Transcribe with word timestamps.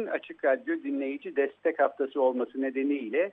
Haftanın 0.00 0.18
Açık 0.18 0.44
Radyo 0.44 0.82
dinleyici 0.82 1.36
destek 1.36 1.78
haftası 1.78 2.22
olması 2.22 2.62
nedeniyle 2.62 3.32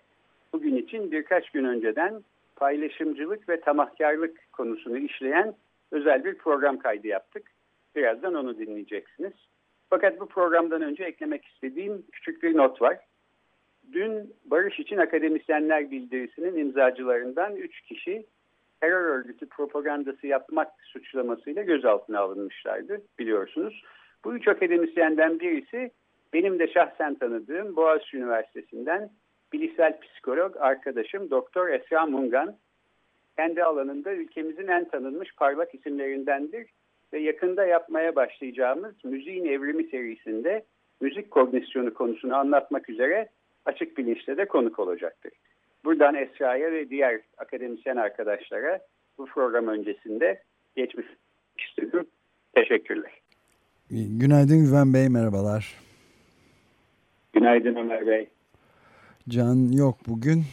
bugün 0.54 0.76
için 0.76 1.12
birkaç 1.12 1.50
gün 1.50 1.66
önceden 1.66 2.24
paylaşımcılık 2.56 3.50
ve 3.50 3.62
tamahkarlık 3.62 4.52
konusunu 4.52 4.98
işleyen 4.98 5.54
özel 5.92 6.26
bir 6.26 6.38
program 6.38 6.80
kaydı 6.80 7.08
yaptık. 7.08 7.52
Birazdan 7.96 8.34
onu 8.34 8.58
dinleyeceksiniz. 8.58 9.34
Fakat 9.90 10.20
bu 10.20 10.26
programdan 10.26 10.82
önce 10.82 11.04
eklemek 11.04 11.46
istediğim 11.46 12.06
küçük 12.12 12.44
bir 12.44 12.58
not 12.58 12.82
var. 12.82 12.98
Dün 13.94 14.34
Barış 14.46 14.80
için 14.80 14.98
Akademisyenler 14.98 15.92
Bildirisi'nin 15.92 16.58
imzacılarından 16.58 17.56
3 17.56 17.82
kişi 17.82 18.26
terör 18.82 19.20
örgütü 19.20 19.50
propagandası 19.50 20.28
yapmak 20.28 20.72
suçlamasıyla 20.84 21.64
gözaltına 21.64 22.20
alınmışlardı 22.20 23.02
biliyorsunuz. 23.20 23.84
Bu 24.26 24.36
üç 24.36 24.48
akademisyenden 24.48 25.40
birisi 25.40 25.92
benim 26.34 26.60
de 26.60 26.68
şahsen 26.68 27.16
tanıdığım 27.16 27.76
Boğaziçi 27.76 28.18
Üniversitesi'nden 28.18 29.10
bilişsel 29.54 30.00
psikolog 30.00 30.56
arkadaşım 30.60 31.30
Doktor 31.30 31.70
Esra 31.70 32.06
Mungan. 32.06 32.56
Kendi 33.38 33.64
alanında 33.64 34.14
ülkemizin 34.14 34.68
en 34.68 34.90
tanınmış 34.90 35.36
parlak 35.36 35.76
isimlerindendir 35.76 36.68
ve 37.14 37.20
yakında 37.20 37.66
yapmaya 37.66 38.16
başlayacağımız 38.16 38.94
Müziğin 39.04 39.46
Evrimi 39.46 39.84
serisinde 39.84 40.66
müzik 41.02 41.32
kognisyonu 41.32 41.94
konusunu 41.94 42.36
anlatmak 42.36 42.90
üzere 42.90 43.30
açık 43.66 43.98
bilinçte 43.98 44.38
de 44.38 44.46
konuk 44.46 44.80
olacaktır. 44.80 45.32
Buradan 45.86 46.16
Esra'ya 46.16 46.72
ve 46.72 46.90
diğer 46.90 47.22
akademisyen 47.38 47.96
arkadaşlara 47.96 48.80
bu 49.18 49.26
program 49.26 49.68
öncesinde 49.68 50.42
geçmiş 50.76 51.08
istiyorum. 51.68 52.08
Teşekkürler. 52.56 53.12
Günaydın 53.90 54.66
Güven 54.66 54.94
Bey, 54.94 55.10
merhabalar. 55.10 55.87
Günaydın 57.40 57.76
Ömer 57.76 58.08
Bey. 58.08 58.28
Can 59.30 59.72
yok 59.72 59.98
bugün. 60.08 60.44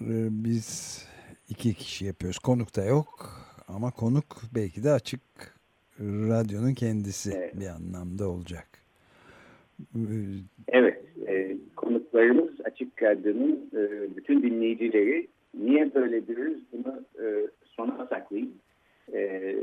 Ee, 0.00 0.28
biz 0.30 0.98
iki 1.48 1.74
kişi 1.74 2.04
yapıyoruz. 2.04 2.38
Konuk 2.38 2.76
da 2.76 2.84
yok. 2.84 3.30
Ama 3.68 3.90
konuk 3.90 4.24
belki 4.54 4.84
de 4.84 4.90
açık 4.90 5.20
radyonun 6.00 6.74
kendisi 6.74 7.30
evet. 7.36 7.60
bir 7.60 7.66
anlamda 7.66 8.28
olacak. 8.28 8.68
Evet. 10.68 11.04
E, 11.28 11.56
konuklarımız 11.76 12.60
Açık 12.64 13.02
Radyo'nun 13.02 13.70
e, 13.76 14.16
bütün 14.16 14.42
dinleyicileri 14.42 15.28
niye 15.54 15.94
böyle 15.94 16.26
diyoruz 16.26 16.58
bunu 16.72 17.04
e, 17.24 17.46
sona 17.64 18.06
saklayayım. 18.06 18.52
E, 19.12 19.54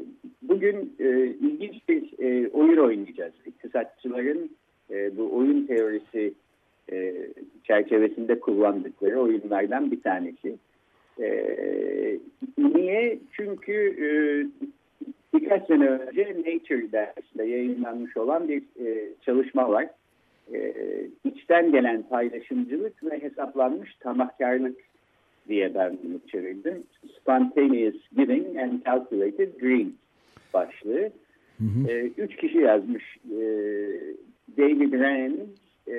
bugün 0.42 0.96
e, 1.00 1.25
ilginç 1.25 1.90
bir 1.90 2.19
e, 2.19 2.50
oyun 2.50 2.78
oynayacağız. 2.78 3.34
İktisatçıların 3.46 4.52
e, 4.92 5.18
bu 5.18 5.38
oyun 5.38 5.66
teorisi 5.66 6.34
e, 6.92 7.16
çerçevesinde 7.64 8.40
kullandıkları 8.40 9.20
oyunlardan 9.20 9.92
bir 9.92 10.02
tanesi. 10.02 10.56
E, 11.22 11.30
niye? 12.58 13.20
Çünkü 13.31 13.74
e, 13.74 14.08
birkaç 15.34 15.68
sene 15.68 15.90
önce 15.90 16.36
Nature 16.38 16.92
dersinde 16.92 17.44
yayınlanmış 17.44 18.18
olan 18.18 18.48
bir 18.48 18.62
e, 18.86 19.09
çalışma 19.25 19.70
var. 19.70 19.88
E, 20.53 20.74
içten 21.24 21.72
gelen 21.72 22.04
paylaşımcılık 22.04 23.04
ve 23.04 23.22
hesaplanmış 23.22 23.96
tamahkarlık 24.00 24.78
diye 25.48 25.75
ben 25.75 25.98
bunu 26.04 26.19
çevirdim. 26.28 26.84
Spontaneous 27.19 27.96
Giving 28.18 28.58
and 28.58 28.86
Calculated 28.86 29.59
Greed 29.59 29.88
başlığı. 30.54 31.12
Hı 31.58 31.64
hı. 31.64 31.92
E, 31.92 32.12
üç 32.18 32.36
kişi 32.36 32.58
yazmış. 32.58 33.18
E, 33.40 33.42
David 34.58 34.94
Rand 34.94 35.38
e, 35.88 35.96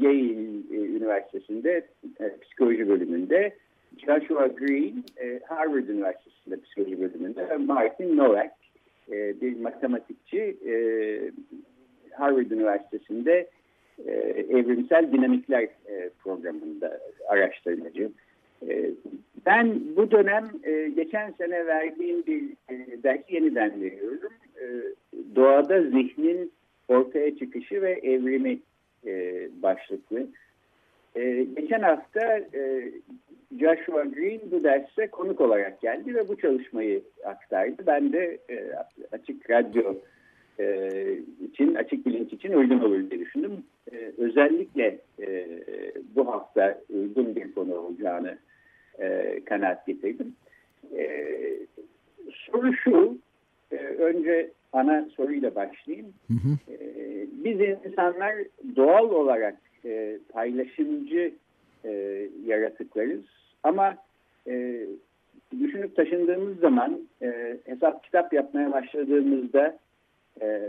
Yale 0.00 0.42
e, 0.70 0.76
Üniversitesi'nde 0.76 1.86
e, 2.20 2.36
psikoloji 2.42 2.88
bölümünde, 2.88 3.52
Joshua 4.06 4.46
Green 4.46 5.04
e, 5.22 5.40
Harvard 5.48 5.88
Üniversitesi'nde 5.88 6.60
psikoloji 6.60 7.00
bölümünde 7.00 7.56
Martin 7.56 8.16
Nowak 8.16 8.52
e, 9.12 9.40
bir 9.40 9.60
matematikçi 9.60 10.56
e, 10.66 10.74
Harvard 12.10 12.50
Üniversitesi'nde 12.50 13.48
e, 14.06 14.10
evrimsel 14.48 15.12
dinamikler 15.12 15.62
e, 15.62 16.10
programında 16.24 17.00
araştırmacı. 17.28 18.10
E, 18.68 18.90
ben 19.46 19.80
bu 19.96 20.10
dönem 20.10 20.50
e, 20.64 20.88
geçen 20.88 21.30
sene 21.30 21.66
verdiğim 21.66 22.26
bir 22.26 22.42
e, 22.42 23.02
dersi 23.02 23.34
yeniden 23.34 23.80
veriyorum. 23.80 24.32
E, 24.60 24.66
doğada 25.36 25.82
zihnin 25.82 26.52
ortaya 26.88 27.36
çıkışı 27.38 27.82
ve 27.82 27.92
evrimi 27.92 28.58
e, 29.06 29.48
başlıklı. 29.62 30.26
E, 31.16 31.46
geçen 31.56 31.80
hafta 31.80 32.38
e, 32.38 32.92
Joshua 33.60 34.04
Green 34.04 34.40
bu 34.50 34.64
derse 34.64 35.06
konuk 35.06 35.40
olarak 35.40 35.80
geldi 35.80 36.14
ve 36.14 36.28
bu 36.28 36.36
çalışmayı 36.36 37.02
aktardı. 37.24 37.82
Ben 37.86 38.12
de 38.12 38.38
e, 38.50 38.72
açık 39.12 39.50
radyo 39.50 39.94
e, 40.60 41.18
için, 41.44 41.74
açık 41.74 42.06
bilinç 42.06 42.32
için 42.32 42.52
uygun 42.52 42.80
olur 42.80 43.10
diye 43.10 43.20
düşündüm. 43.20 43.64
E, 43.92 44.12
özellikle 44.18 44.98
e, 45.20 45.46
bu 46.16 46.32
hafta 46.32 46.78
uygun 46.90 47.36
bir 47.36 47.52
konu 47.52 47.74
olacağını 47.74 48.38
e, 48.98 49.40
kanaat 49.44 49.86
getirdim. 49.86 50.34
E, 50.96 51.28
soru 52.32 52.74
şu, 52.74 53.18
e, 53.72 53.76
önce 53.76 54.50
ana 54.72 55.08
soruyla 55.16 55.54
başlayayım. 55.54 56.12
Hı 56.28 56.34
hı. 56.34 56.72
E, 56.72 56.78
biz 57.44 57.60
insanlar 57.60 58.34
doğal 58.76 59.10
olarak 59.10 59.56
e, 59.84 60.18
paylaşımcı 60.28 61.34
e, 61.84 61.90
yaratıklarız 62.46 63.24
ama 63.62 63.96
e, 64.48 64.86
düşünüp 65.60 65.96
taşındığımız 65.96 66.58
zaman 66.58 67.00
e, 67.22 67.56
hesap 67.64 68.04
kitap 68.04 68.32
yapmaya 68.32 68.72
başladığımızda 68.72 69.78
e, 70.42 70.60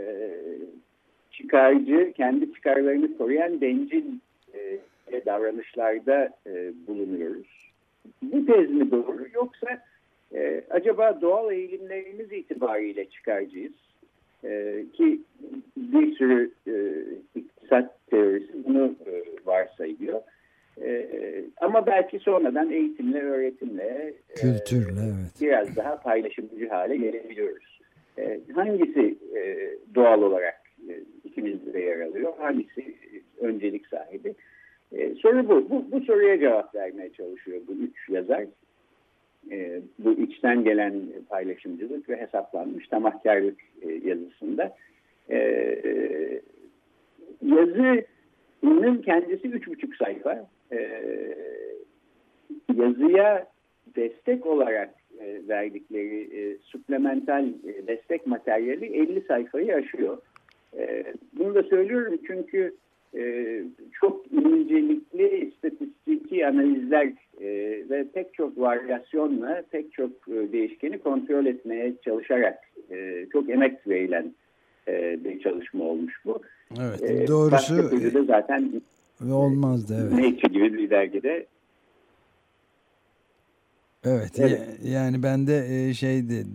çıkarcı, 1.30 2.12
kendi 2.16 2.52
çıkarlarını 2.52 3.18
koruyan 3.18 3.60
bencil 3.60 4.04
e, 4.54 4.78
davranışlarda 5.26 6.30
e, 6.46 6.72
bulunuyoruz. 6.86 7.70
Bu 8.22 8.46
tez 8.46 8.70
mi 8.70 8.90
doğru 8.90 9.26
yoksa 9.34 9.82
e, 10.34 10.64
acaba 10.70 11.20
doğal 11.20 11.52
eğilimlerimiz 11.52 12.32
itibariyle 12.32 13.10
çıkarcıyız? 13.10 13.72
E, 14.44 14.84
ki 14.92 15.20
bir 15.76 16.16
sürü 16.16 16.50
e, 16.66 16.74
iktisat 17.34 18.08
teorisi 18.10 18.64
bunu 18.64 18.94
e, 19.06 19.22
varsayıyor. 19.46 20.20
E, 20.82 21.10
ama 21.60 21.86
belki 21.86 22.18
sonradan 22.18 22.70
eğitimle, 22.70 23.22
öğretimle, 23.22 24.14
e, 24.30 24.34
kültürle 24.34 25.00
e, 25.00 25.04
evet. 25.04 25.40
biraz 25.40 25.76
daha 25.76 26.00
paylaşımcı 26.00 26.68
hale 26.68 26.96
gelebiliyoruz. 26.96 27.80
E, 28.18 28.40
hangisi 28.54 29.18
e, 29.36 29.70
doğal 29.94 30.22
olarak 30.22 30.60
e, 30.88 30.92
ikimizde 31.24 31.72
de 31.72 31.80
yer 31.80 32.00
alıyor, 32.00 32.32
hangisi 32.38 32.94
öncelik 33.40 33.86
sahibi? 33.86 34.34
E, 34.92 35.14
soru 35.14 35.48
bu. 35.48 35.70
bu. 35.70 35.92
Bu 35.92 36.00
soruya 36.00 36.38
cevap 36.38 36.74
vermeye 36.74 37.12
çalışıyor 37.12 37.60
bu 37.68 37.72
üç 37.72 38.08
yazar. 38.08 38.44
E, 39.50 39.80
bu 39.98 40.12
içten 40.12 40.64
gelen 40.64 40.94
paylaşımcılık 41.28 42.08
ve 42.08 42.20
hesaplanmış 42.20 42.88
tamahkarlık 42.88 43.60
e, 43.82 43.92
yazısında. 44.08 44.76
E, 45.30 45.38
yazının 47.42 49.02
kendisi 49.02 49.48
üç 49.48 49.66
buçuk 49.66 49.96
sayfa. 49.96 50.46
E, 50.72 51.00
yazıya 52.76 53.46
destek 53.96 54.46
olarak 54.46 54.90
e, 55.20 55.48
verdikleri 55.48 56.40
e, 56.40 56.58
suplemental 56.58 57.48
e, 57.48 57.86
destek 57.86 58.26
materyali 58.26 58.86
50 58.86 59.20
sayfayı 59.20 59.74
aşıyor. 59.74 60.18
E, 60.78 61.04
bunu 61.32 61.54
da 61.54 61.62
söylüyorum 61.62 62.18
çünkü 62.26 62.58
e, 62.58 62.74
çok 64.00 64.32
incelikli 64.32 65.48
istatistiki 65.48 66.46
analizler 66.46 67.12
e, 67.40 67.48
ve 67.90 68.06
pek 68.14 68.34
çok 68.34 68.58
varyasyonla 68.58 69.62
pek 69.70 69.92
çok 69.92 70.10
e, 70.28 70.52
değişkeni 70.52 70.98
kontrol 70.98 71.46
etmeye 71.46 71.94
çalışarak 72.04 72.58
e, 72.90 73.26
çok 73.32 73.50
emek 73.50 73.88
verilen 73.88 74.34
bir 75.24 75.40
çalışma 75.40 75.84
olmuş 75.84 76.14
bu. 76.24 76.42
Evet, 76.80 77.02
e, 77.02 77.28
doğrusu 77.28 77.90
de 78.00 78.24
zaten 78.24 78.82
olmazdı 79.30 79.94
evet. 80.02 80.12
Nature 80.12 80.52
gibi 80.52 80.78
bir 80.78 80.90
dergide 80.90 81.46
Evet, 84.04 84.30
evet. 84.38 84.60
yani 84.84 85.22
ben 85.22 85.46
de 85.46 85.66
e, 85.68 85.94
şeydi 85.94 86.46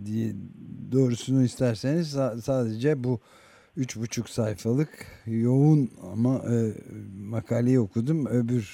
doğrusunu 0.91 1.43
isterseniz 1.43 2.17
sadece 2.43 3.03
bu 3.03 3.19
üç 3.79 3.97
buçuk 3.97 4.29
sayfalık 4.29 4.89
yoğun 5.25 5.89
ama 6.13 6.35
e, 6.35 6.55
makaleyi 7.29 7.79
okudum. 7.79 8.25
Öbür 8.25 8.65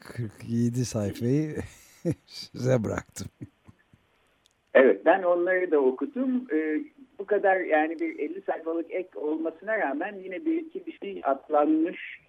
47 0.00 0.84
sayfayı 0.84 1.56
size 2.26 2.84
bıraktım. 2.84 3.26
Evet 4.74 5.04
ben 5.04 5.22
onları 5.22 5.70
da 5.70 5.78
okudum. 5.80 6.46
Ee, 6.52 6.80
bu 7.18 7.26
kadar 7.26 7.60
yani 7.60 8.00
bir 8.00 8.18
50 8.18 8.42
sayfalık 8.42 8.86
ek 8.90 9.08
olmasına 9.14 9.78
rağmen 9.78 10.14
yine 10.24 10.44
bir 10.44 10.56
iki 10.56 10.86
bir 10.86 10.98
şey 11.02 11.20
atlanmış 11.24 12.20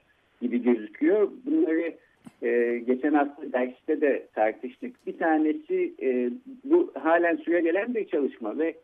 gibi 0.42 0.64
gözüküyor. 0.64 1.32
Bunları 1.46 1.96
e, 2.42 2.80
geçen 2.88 3.14
hafta 3.14 3.54
derste 3.54 4.02
de 4.02 4.28
tartıştık. 4.36 5.08
Bir 5.08 5.18
tanesi 5.18 5.94
e, 6.02 6.30
bu 6.64 6.92
halen 7.00 7.36
süre 7.36 7.62
gelen 7.62 7.96
bir 7.96 8.08
çalışma 8.08 8.58
ve 8.58 8.76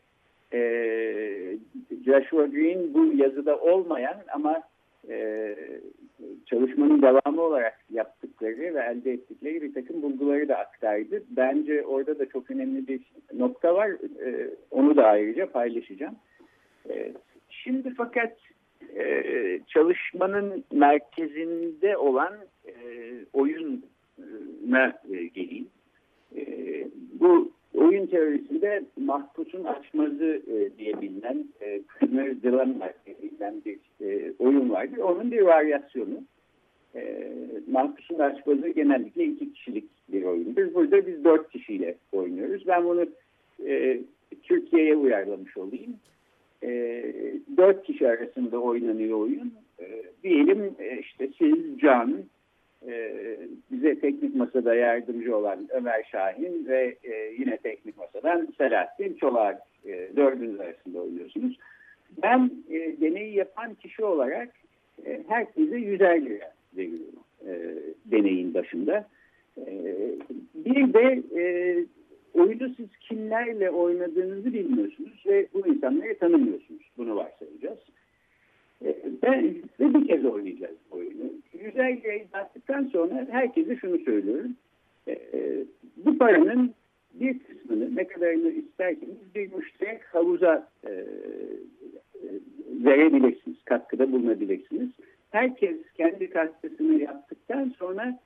e, 0.53 0.61
Joshua 2.05 2.45
Green 2.45 2.93
bu 2.93 3.13
yazıda 3.15 3.59
olmayan 3.59 4.17
ama 4.33 4.61
e, 5.09 5.55
çalışmanın 6.45 7.01
devamı 7.01 7.41
olarak 7.41 7.79
yaptıkları 7.89 8.75
ve 8.75 8.79
elde 8.91 9.11
ettikleri 9.11 9.61
bir 9.61 9.73
takım 9.73 10.01
bulguları 10.01 10.47
da 10.47 10.57
aktardı. 10.57 11.23
Bence 11.29 11.85
orada 11.85 12.19
da 12.19 12.29
çok 12.29 12.51
önemli 12.51 12.87
bir 12.87 13.01
nokta 13.33 13.75
var. 13.75 13.89
E, 14.25 14.49
onu 14.71 14.97
da 14.97 15.05
ayrıca 15.05 15.51
paylaşacağım. 15.51 16.15
E, 16.89 17.13
şimdi 17.49 17.93
fakat 17.97 18.37
e, 18.95 19.59
çalışmanın 19.67 20.63
merkezinde 20.71 21.97
olan 21.97 22.33
e, 22.67 22.73
oyuna 23.33 24.99
e, 25.13 25.23
geleyim. 25.25 25.67
Bu 27.19 27.51
oyun 27.73 28.05
teorisinde 28.05 28.83
mahpusun 28.99 29.63
açmazı 29.63 30.41
e, 30.47 30.77
diye 30.77 31.01
bilinen 31.01 31.45
e, 31.61 31.81
Kınır 31.87 32.41
Dilemma 32.43 32.89
diye 33.05 33.15
bilinen 33.21 33.61
bir 33.65 33.79
e, 34.05 34.33
oyun 34.39 34.69
vardır. 34.69 34.97
Onun 34.97 35.31
bir 35.31 35.41
varyasyonu. 35.41 36.23
E, 36.95 37.31
mahpusun 37.71 38.19
açmazı 38.19 38.69
genellikle 38.69 39.23
iki 39.23 39.53
kişilik 39.53 39.85
bir 40.09 40.23
oyundur. 40.23 40.73
Burada 40.73 41.07
biz 41.07 41.23
dört 41.23 41.49
kişiyle 41.49 41.95
oynuyoruz. 42.11 42.67
Ben 42.67 42.85
bunu 42.85 43.05
e, 43.67 44.01
Türkiye'ye 44.43 44.95
uyarlamış 44.95 45.57
olayım. 45.57 45.95
E, 46.63 47.03
dört 47.57 47.83
kişi 47.83 48.07
arasında 48.07 48.59
oynanıyor 48.59 49.17
oyun. 49.17 49.53
E, 49.79 50.03
diyelim 50.23 50.75
e, 50.79 50.99
işte 50.99 51.29
siz, 51.37 51.79
Can, 51.79 52.23
bize 53.71 53.99
teknik 53.99 54.35
masada 54.35 54.75
yardımcı 54.75 55.37
olan 55.37 55.67
Ömer 55.69 56.03
Şahin 56.11 56.65
ve 56.67 56.95
e, 57.03 57.33
yine 57.39 57.57
teknik 57.57 57.97
masadan 57.97 58.47
Selahattin 58.57 59.13
Çolak 59.13 59.61
e, 59.85 60.09
dördünüz 60.15 60.59
arasında 60.59 60.99
oynuyorsunuz. 60.99 61.57
Ben 62.23 62.51
e, 62.69 63.01
deneyi 63.01 63.35
yapan 63.35 63.73
kişi 63.73 64.03
olarak 64.03 64.49
e, 65.05 65.23
herkese 65.27 65.75
100'er 65.75 66.25
lira 66.25 66.51
veriyorum 66.77 67.23
e, 67.47 67.75
deneyin 68.05 68.53
başında. 68.53 69.07
E, 69.57 69.95
bir 70.55 70.93
de 70.93 71.23
e, 71.41 71.43
oyunu 72.33 72.73
siz 72.77 72.87
kimlerle 73.09 73.69
oynadığınızı 73.69 74.53
bilmiyorsunuz 74.53 75.23
ve 75.25 75.47
bu 75.53 75.67
insanları 75.67 76.17
tanımıyorsunuz. 76.17 76.89
Bunu 76.97 77.15
varsayacağız. 77.15 77.79
E, 78.85 78.95
ben, 79.23 79.55
ve 79.79 79.93
bir 79.93 80.07
kez 80.07 80.25
oynayacağız 80.25 80.77
oyunu. 80.91 81.31
Güzel 81.53 82.01
dağıttıktan 82.33 82.83
sonra 82.83 83.27
herkese 83.31 83.75
şunu 83.75 83.97
söylüyorum. 83.97 84.55
E, 85.07 85.11
e, 85.11 85.65
bu 86.05 86.17
paranın 86.17 86.73
bir 87.13 87.39
kısmını 87.39 87.95
ne 87.95 88.07
kadarını 88.07 88.51
isterseniz 88.51 89.35
bir 89.35 89.53
müşterek 89.53 90.05
havuza 90.05 90.67
e, 90.87 91.05
verebilirsiniz. 92.85 93.63
Katkıda 93.65 94.11
bulunabilirsiniz. 94.11 94.89
Herkes 95.29 95.77
kendi 95.97 96.29
katkısını 96.29 97.01
yaptıktan 97.01 97.73
sonra 97.79 98.19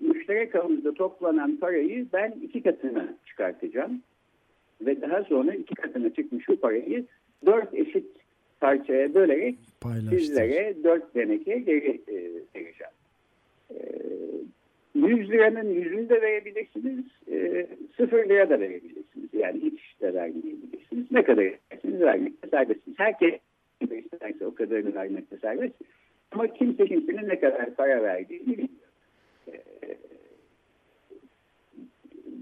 müşterek 0.00 0.54
havuzda 0.54 0.94
toplanan 0.94 1.56
parayı 1.56 2.06
ben 2.12 2.34
iki 2.42 2.62
katına 2.62 3.14
çıkartacağım. 3.26 4.02
Ve 4.80 5.02
daha 5.02 5.22
sonra 5.22 5.54
iki 5.54 5.74
katına 5.74 6.14
çıkmış 6.14 6.48
bu 6.48 6.56
parayı 6.56 7.06
dört 7.46 7.74
eşit 7.74 8.06
parçaya 8.64 9.14
bölerek 9.14 9.58
sizlere 10.10 10.74
dört 10.84 11.14
deneke 11.14 11.58
geri 11.58 12.00
e, 12.08 12.16
vereceğim. 12.54 12.94
E, 13.70 13.78
100 14.94 15.30
liranın 15.30 15.70
yüzünü 15.70 16.08
de 16.08 16.22
verebilirsiniz, 16.22 17.04
e, 17.32 17.66
0 17.96 18.28
lira 18.28 18.50
da 18.50 18.60
verebilirsiniz. 18.60 19.28
Yani 19.32 19.60
hiç 19.62 20.00
de 20.00 20.14
vermeyebilirsiniz. 20.14 21.12
Ne 21.12 21.24
kadar 21.24 21.44
isterseniz 21.44 22.00
vermekte 22.00 22.48
serbestsiniz. 22.48 22.98
Herkes 22.98 23.34
isterse 23.82 24.46
o 24.46 24.54
kadarını 24.54 24.94
vermekte 24.94 25.36
serbest. 25.36 25.74
Ama 26.30 26.46
kimse 26.46 26.86
kimsenin 26.86 27.28
ne 27.28 27.40
kadar 27.40 27.74
para 27.74 28.02
verdiğini 28.02 28.46
bilmiyor. 28.46 28.68
E, 29.48 29.54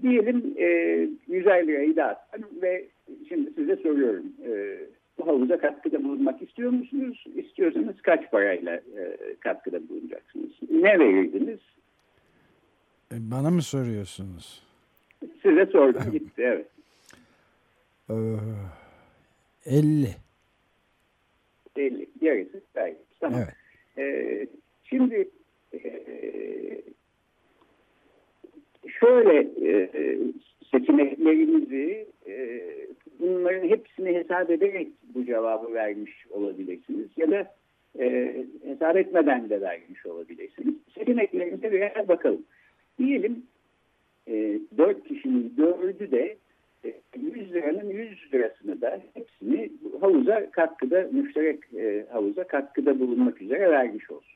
diyelim 0.01 0.53
e, 0.57 0.67
100 1.27 1.45
lirayı 1.45 1.95
dağıttım 1.95 2.61
ve 2.61 2.85
şimdi 3.29 3.53
size 3.53 3.75
soruyorum. 3.75 4.25
E, 4.45 4.77
bu 5.17 5.27
havuza 5.27 5.57
katkıda 5.57 6.03
bulunmak 6.03 6.41
istiyor 6.41 6.71
musunuz? 6.71 7.23
İstiyorsanız 7.35 8.01
kaç 8.01 8.31
parayla 8.31 8.75
e, 8.75 9.17
katkıda 9.39 9.89
bulunacaksınız? 9.89 10.51
Ne 10.71 10.99
verirdiniz? 10.99 11.59
E, 13.11 13.15
bana 13.31 13.49
mı 13.49 13.61
soruyorsunuz? 13.61 14.63
Size 15.41 15.65
sordum 15.65 16.03
gitti 16.11 16.41
evet. 16.41 16.67
Ee, 18.09 18.13
50. 19.65 20.07
50 21.75 22.07
yarısı 22.21 22.61
gayet 22.73 22.97
tamam. 23.19 23.39
Evet. 23.39 23.53
Ee, 23.97 24.47
şimdi 24.83 25.29
e, 25.73 25.79
şöyle 28.99 29.39
e, 29.69 29.89
seçeneklerimizi 30.71 32.07
e, 32.27 32.61
bunların 33.19 33.67
hepsini 33.67 34.15
hesap 34.15 34.49
ederek 34.49 34.87
bu 35.15 35.25
cevabı 35.25 35.73
vermiş 35.73 36.27
olabilirsiniz. 36.29 37.07
Ya 37.17 37.31
da 37.31 37.53
e, 37.99 38.35
hesap 38.65 38.97
etmeden 38.97 39.49
de 39.49 39.61
vermiş 39.61 40.05
olabilirsiniz. 40.05 40.75
Seçeneklerimize 40.95 41.71
biraz 41.71 42.07
bakalım. 42.07 42.45
Diyelim 42.99 43.43
e, 44.27 44.59
4 44.77 45.07
kişinin 45.07 45.53
4'ü 45.57 46.11
de 46.11 46.37
e, 46.85 46.93
100 47.15 47.53
liranın 47.53 47.89
100 47.89 48.33
lirasını 48.33 48.81
da 48.81 49.01
hepsini 49.13 49.71
havuza 50.01 50.51
katkıda, 50.51 51.09
müşterek 51.11 51.73
e, 51.73 52.05
havuza 52.11 52.43
katkıda 52.43 52.99
bulunmak 52.99 53.41
üzere 53.41 53.71
vermiş 53.71 54.11
olsun. 54.11 54.33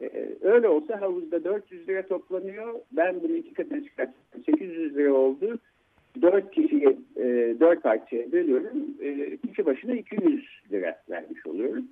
E, 0.00 0.10
öyle 0.40 0.68
olsa 0.68 1.00
havuzda 1.00 1.44
400 1.44 1.88
lira 1.88 2.06
toplanıyor. 2.06 2.74
Ben 2.92 3.22
bunu 3.22 3.32
iki 3.32 3.54
katına 3.54 3.84
çıkarttım. 3.84 4.42
800 4.46 4.96
lira 4.96 5.12
oldu 5.12 5.58
dört 6.22 6.50
kişiye 6.50 6.96
e, 7.16 7.54
dört 7.60 7.82
parçaya 7.82 8.32
bölüyorum. 8.32 8.96
E, 9.00 9.36
kişi 9.36 9.66
başına 9.66 9.94
200 9.94 10.44
lira 10.72 10.96
vermiş 11.10 11.46
oluyorum. 11.46 11.84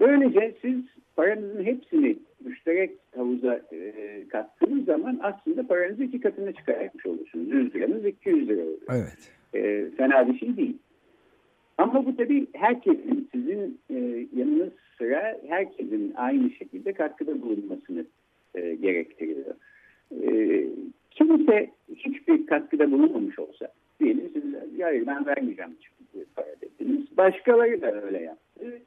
Böylece 0.00 0.54
siz 0.62 0.80
paranızın 1.16 1.64
hepsini 1.64 2.16
müşterek 2.44 2.90
havuza 3.16 3.60
e, 3.72 3.92
kattığınız 4.28 4.84
zaman 4.84 5.20
aslında 5.22 5.66
paranızı 5.66 6.04
iki 6.04 6.20
katına 6.20 6.52
çıkartmış 6.52 7.06
olursunuz. 7.06 7.52
100 7.52 7.74
liranız 7.74 8.06
200 8.06 8.48
lira 8.48 8.62
oluyor. 8.62 8.78
Evet. 8.90 9.32
E, 9.54 9.90
fena 9.96 10.28
bir 10.28 10.38
şey 10.38 10.56
değil. 10.56 10.78
Ama 11.78 12.06
bu 12.06 12.16
tabii 12.16 12.46
herkesin 12.52 13.28
sizin 13.32 13.80
e, 13.90 14.26
yanınız 14.36 14.72
sıra 14.98 15.38
herkesin 15.48 16.12
aynı 16.16 16.50
şekilde 16.50 16.92
katkıda 16.92 17.42
bulunmasını 17.42 18.04
e, 18.54 18.74
gerektiriyor. 18.74 19.54
E, 20.22 20.64
kimse 21.14 21.70
hiçbir 21.96 22.46
katkıda 22.46 22.92
bulunmamış 22.92 23.38
olsa 23.38 23.68
diyelim 24.00 24.30
siz 24.32 24.42
hayır 24.82 25.06
ben 25.06 25.26
vermeyeceğim 25.26 25.76
para 26.36 26.54
dediniz. 26.60 27.16
Başkaları 27.16 27.82
da 27.82 28.02
öyle 28.02 28.22
yaptı. 28.22 28.78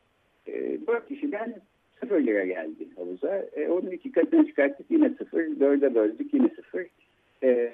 E, 0.48 0.77
dört 0.88 1.08
kişiden 1.08 1.55
sıfır 2.00 2.22
lira 2.22 2.46
geldi 2.46 2.88
havuza. 2.96 3.46
E, 3.55 3.67
onun 3.70 3.91
iki 3.91 4.12
katını 4.12 4.48
çıkarttık 4.48 4.91
yine 4.91 5.10
sıfır. 5.10 5.60
Dörde 5.60 5.96
böldük 5.96 6.34
yine 6.34 6.50
sıfır. 6.50 6.86
E, 7.44 7.72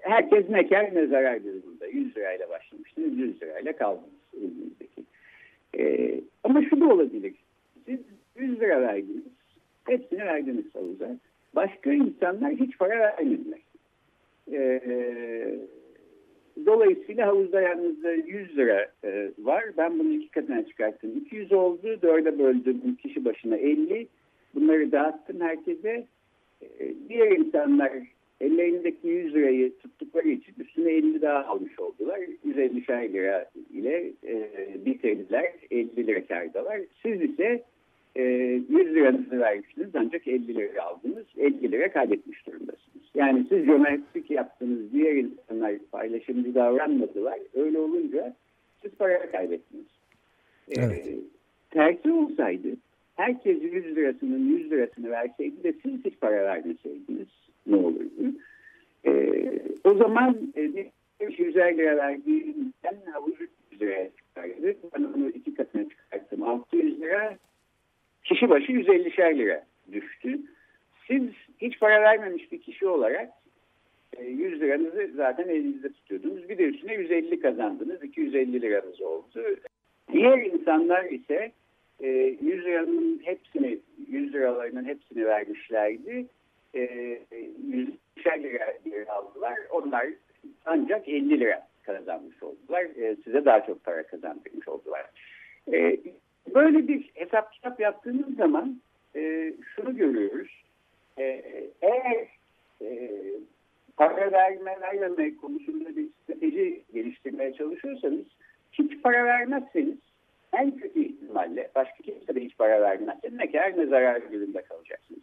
herkes 0.00 0.48
ne 0.48 0.68
kar 0.68 0.94
ne 0.94 1.06
zarar 1.06 1.44
dedi 1.44 1.62
burada. 1.66 1.86
100 1.86 2.16
lirayla 2.16 2.48
başlamıştınız. 2.48 3.18
100 3.18 3.42
lirayla 3.42 3.76
kaldınız 3.76 4.10
elinizdeki. 4.36 5.04
E, 5.78 6.14
ama 6.44 6.62
şu 6.62 6.80
da 6.80 6.86
olabilir. 6.86 7.34
siz 7.86 8.00
100 8.36 8.60
lira 8.60 8.80
verdiniz. 8.80 9.24
Hepsini 9.84 10.20
verdiniz 10.20 10.74
havuza. 10.74 11.16
Başka 11.54 11.92
insanlar 11.92 12.52
hiç 12.52 12.78
para 12.78 12.98
vermediler. 12.98 13.58
Ee, 14.52 15.54
dolayısıyla 16.66 17.26
havuzda 17.26 17.60
yalnızca 17.60 18.12
100 18.12 18.56
lira 18.56 18.86
e, 19.04 19.30
var. 19.38 19.64
Ben 19.76 19.98
bunu 19.98 20.12
iki 20.12 20.30
katına 20.30 20.66
çıkarttım. 20.66 21.10
200 21.16 21.52
oldu. 21.52 22.02
Dörde 22.02 22.38
böldüm 22.38 22.96
kişi 23.02 23.24
başına 23.24 23.56
50. 23.56 24.06
Bunları 24.54 24.92
dağıttım 24.92 25.40
herkese. 25.40 26.06
Ee, 26.62 26.94
diğer 27.08 27.30
insanlar 27.30 27.92
ellerindeki 28.40 29.08
100 29.08 29.34
lirayı 29.34 29.78
tuttukları 29.78 30.28
için 30.28 30.54
üstüne 30.58 30.92
50 30.92 31.22
daha 31.22 31.44
almış 31.44 31.78
oldular. 31.78 32.20
150 32.44 33.12
lira 33.12 33.50
ile 33.74 34.12
e, 34.26 34.46
bitirdiler. 34.86 35.52
50 35.70 36.06
lira 36.06 36.26
kardalar. 36.26 36.80
Siz 37.02 37.22
ise 37.22 37.62
e, 38.16 38.22
100 38.22 38.70
liranızı 38.70 39.40
vermişsiniz 39.40 39.88
ancak 39.94 40.28
50 40.28 40.54
lira 40.54 40.82
aldınız. 40.82 41.26
50 41.38 41.72
lira 41.72 41.92
kaybetmiş 41.92 42.46
durumdasınız. 42.46 43.04
Yani 43.14 43.46
siz 43.48 43.66
cömertlik 43.66 44.30
yaptınız. 44.30 44.92
Diğer 44.92 45.14
insanlar 45.14 45.78
paylaşımcı 45.92 46.54
davranmadılar. 46.54 47.38
Öyle 47.54 47.78
olunca 47.78 48.36
siz 48.82 48.92
para 48.92 49.30
kaybettiniz. 49.30 49.86
E, 50.70 50.80
evet. 50.80 51.06
E, 51.06 51.14
tersi 51.70 52.12
olsaydı 52.12 52.68
herkes 53.18 53.62
100 53.62 53.96
lirasının 53.96 54.48
100 54.48 54.70
lirasını 54.70 55.10
verseydi 55.10 55.62
de 55.62 55.72
siz 55.82 56.04
hiç 56.04 56.20
para 56.20 56.44
vermeseydiniz 56.44 57.28
ne 57.66 57.76
olurdu? 57.76 58.32
E, 59.06 59.12
o 59.84 59.94
zaman 59.94 60.52
e, 60.56 60.74
bir 60.74 60.86
100'er 61.20 61.76
lira 61.76 61.96
verdiğimden 61.96 62.96
havuz 63.12 63.34
300 63.70 63.82
liraya 63.82 64.10
çıkardı. 64.10 64.76
Ben 64.94 65.04
onu 65.04 65.28
iki 65.28 65.54
katına 65.54 65.88
çıkarttım. 65.88 66.42
600 66.42 67.00
lira 67.00 67.38
kişi 68.28 68.50
başı 68.50 68.72
150'şer 68.72 69.38
lira 69.38 69.64
düştü. 69.92 70.40
Siz 71.06 71.22
hiç 71.58 71.80
para 71.80 72.02
vermemiş 72.02 72.52
bir 72.52 72.62
kişi 72.62 72.86
olarak 72.86 73.30
100 74.20 74.52
e, 74.52 74.66
liranızı 74.66 75.10
zaten 75.16 75.48
elinizde 75.48 75.92
tutuyordunuz. 75.92 76.48
Bir 76.48 76.58
de 76.58 76.64
üstüne 76.64 76.94
150 76.94 77.40
kazandınız. 77.40 78.04
250 78.04 78.62
liranız 78.62 79.00
oldu. 79.00 79.56
Diğer 80.12 80.38
insanlar 80.38 81.04
ise 81.04 81.52
100 82.00 82.02
e, 82.02 82.64
liranın 82.64 83.20
hepsini, 83.24 83.78
100 84.08 84.34
liralarının 84.34 84.84
hepsini 84.84 85.26
vermişlerdi. 85.26 86.26
100 86.74 87.88
lira, 88.26 88.74
lira 88.86 89.12
aldılar. 89.12 89.58
Onlar 89.70 90.06
ancak 90.66 91.08
50 91.08 91.40
lira 91.40 91.68
kazanmış 91.82 92.42
oldular. 92.42 92.82
E, 92.82 93.16
size 93.24 93.44
daha 93.44 93.66
çok 93.66 93.84
para 93.84 94.02
kazandırmış 94.02 94.68
oldular. 94.68 95.06
Böyle 96.54 96.88
bir 96.88 97.10
hesap 97.14 97.52
kitap 97.52 97.80
yaptığımız 97.80 98.36
zaman 98.36 98.80
şunu 99.74 99.96
görüyoruz. 99.96 100.64
Eğer 101.82 102.28
para 103.96 104.32
verme 104.32 104.80
vermeme 104.80 105.36
konusunda 105.36 105.96
bir 105.96 106.08
strateji 106.22 106.82
geliştirmeye 106.92 107.52
çalışıyorsanız 107.52 108.26
hiç 108.72 109.02
para 109.02 109.24
vermezseniz 109.24 109.98
en 110.52 110.76
kötü 110.76 111.00
ihtimalle 111.00 111.70
başka 111.74 112.02
kimse 112.02 112.34
de 112.34 112.40
hiç 112.40 112.58
para 112.58 112.80
vermezse 112.80 113.28
ne 113.32 113.52
kar 113.52 113.78
ne 113.78 113.86
zarar 113.86 114.32
durumda 114.32 114.62
kalacaksınız. 114.62 115.22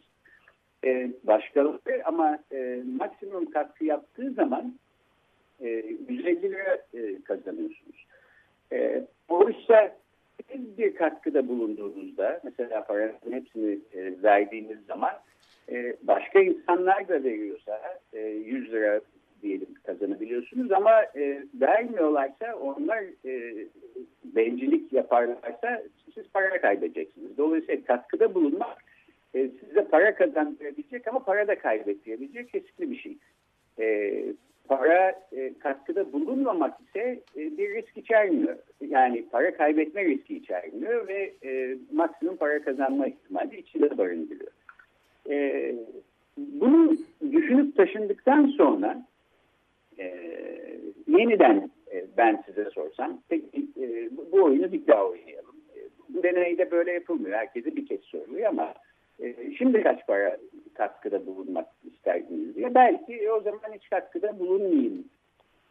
Ee, 0.83 1.11
başkaları 1.23 2.01
ama 2.05 2.39
e, 2.51 2.81
maksimum 2.97 3.51
katkı 3.51 3.85
yaptığı 3.85 4.31
zaman 4.31 4.75
e, 5.61 5.67
150 6.09 6.41
lira 6.41 6.77
e, 6.93 7.21
kazanıyorsunuz. 7.23 8.05
E, 8.71 9.05
oysa 9.29 9.95
siz 10.51 10.77
bir 10.77 10.95
katkıda 10.95 11.47
bulunduğunuzda 11.47 12.41
mesela 12.43 12.83
paranın 12.83 13.13
hepsini 13.31 13.79
e, 13.93 14.23
verdiğiniz 14.23 14.85
zaman 14.87 15.13
e, 15.71 15.95
başka 16.03 16.39
insanlar 16.39 17.07
da 17.07 17.23
veriyorsa 17.23 17.81
e, 18.13 18.19
100 18.19 18.71
lira 18.71 19.01
diyelim 19.41 19.67
kazanabiliyorsunuz 19.83 20.71
ama 20.71 21.03
e, 21.15 21.43
vermiyorlarsa 21.61 22.55
onlar 22.55 23.03
e, 23.25 23.65
bencillik 24.23 24.93
yaparlarsa 24.93 25.83
siz 26.15 26.25
para 26.33 26.61
kaybedeceksiniz. 26.61 27.37
Dolayısıyla 27.37 27.83
katkıda 27.83 28.33
bulunmak 28.33 28.77
e, 29.33 29.49
size 29.59 29.87
para 29.87 30.15
kazandırabilecek 30.15 31.07
ama 31.07 31.19
para 31.19 31.47
da 31.47 31.59
kaybettirebilecek 31.59 32.55
riskli 32.55 32.91
bir 32.91 32.97
şey. 32.97 33.17
E, 33.79 34.23
para 34.67 35.21
e, 35.31 35.53
katkıda 35.59 36.13
bulunmamak 36.13 36.79
ise 36.81 37.19
e, 37.37 37.57
bir 37.57 37.75
risk 37.75 37.97
içermiyor. 37.97 38.55
Yani 38.81 39.25
para 39.31 39.57
kaybetme 39.57 40.05
riski 40.05 40.37
içermiyor 40.37 41.07
ve 41.07 41.33
e, 41.43 41.77
maksimum 41.93 42.37
para 42.37 42.61
kazanma 42.63 43.07
ihtimali 43.07 43.59
içinde 43.59 43.97
barındırıyor. 43.97 44.51
E, 45.29 45.75
bunu 46.37 46.97
düşünüp 47.31 47.75
taşındıktan 47.77 48.47
sonra 48.47 49.05
e, 49.99 50.15
yeniden 51.07 51.69
e, 51.93 52.05
ben 52.17 52.43
size 52.45 52.69
sorsam 52.69 53.21
peki 53.29 53.67
e, 53.81 54.09
bu 54.31 54.43
oyunu 54.43 54.71
bir 54.71 54.87
daha 54.87 55.05
oynayalım. 55.05 55.55
E, 55.75 55.79
bu 56.09 56.23
deneyde 56.23 56.71
böyle 56.71 56.91
yapılmıyor. 56.91 57.37
Herkese 57.37 57.75
bir 57.75 57.85
kez 57.85 58.01
soruluyor 58.01 58.49
ama 58.49 58.73
e, 59.19 59.55
şimdi 59.57 59.83
kaç 59.83 60.07
para 60.07 60.37
katkıda 60.73 61.25
bulunmak 61.25 61.67
isterdiniz 61.83 62.55
diye. 62.55 62.75
Belki 62.75 63.31
o 63.31 63.41
zaman 63.41 63.73
hiç 63.73 63.89
katkıda 63.89 64.39
bulunmayayım 64.39 65.05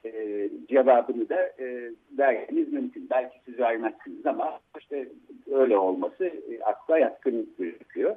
e, 0.04 0.48
cevabını 0.68 1.28
da 1.28 1.52
e, 1.58 1.90
vermeniz 2.18 2.72
mümkün. 2.72 3.06
Belki 3.10 3.38
siz 3.44 3.58
vermezsiniz 3.58 4.26
ama 4.26 4.60
işte 4.78 5.08
öyle 5.52 5.78
olması 5.78 6.24
e, 6.24 6.60
akla 6.62 6.98
yatkın 6.98 7.50
gözüküyor. 7.58 8.16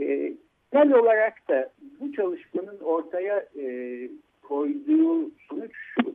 E, 0.00 0.32
genel 0.72 0.94
olarak 0.94 1.48
da 1.48 1.70
bu 2.00 2.12
çalışmanın 2.12 2.80
ortaya 2.80 3.46
koyduğu 4.42 5.30
sonuç 5.48 5.72
şu. 5.94 6.14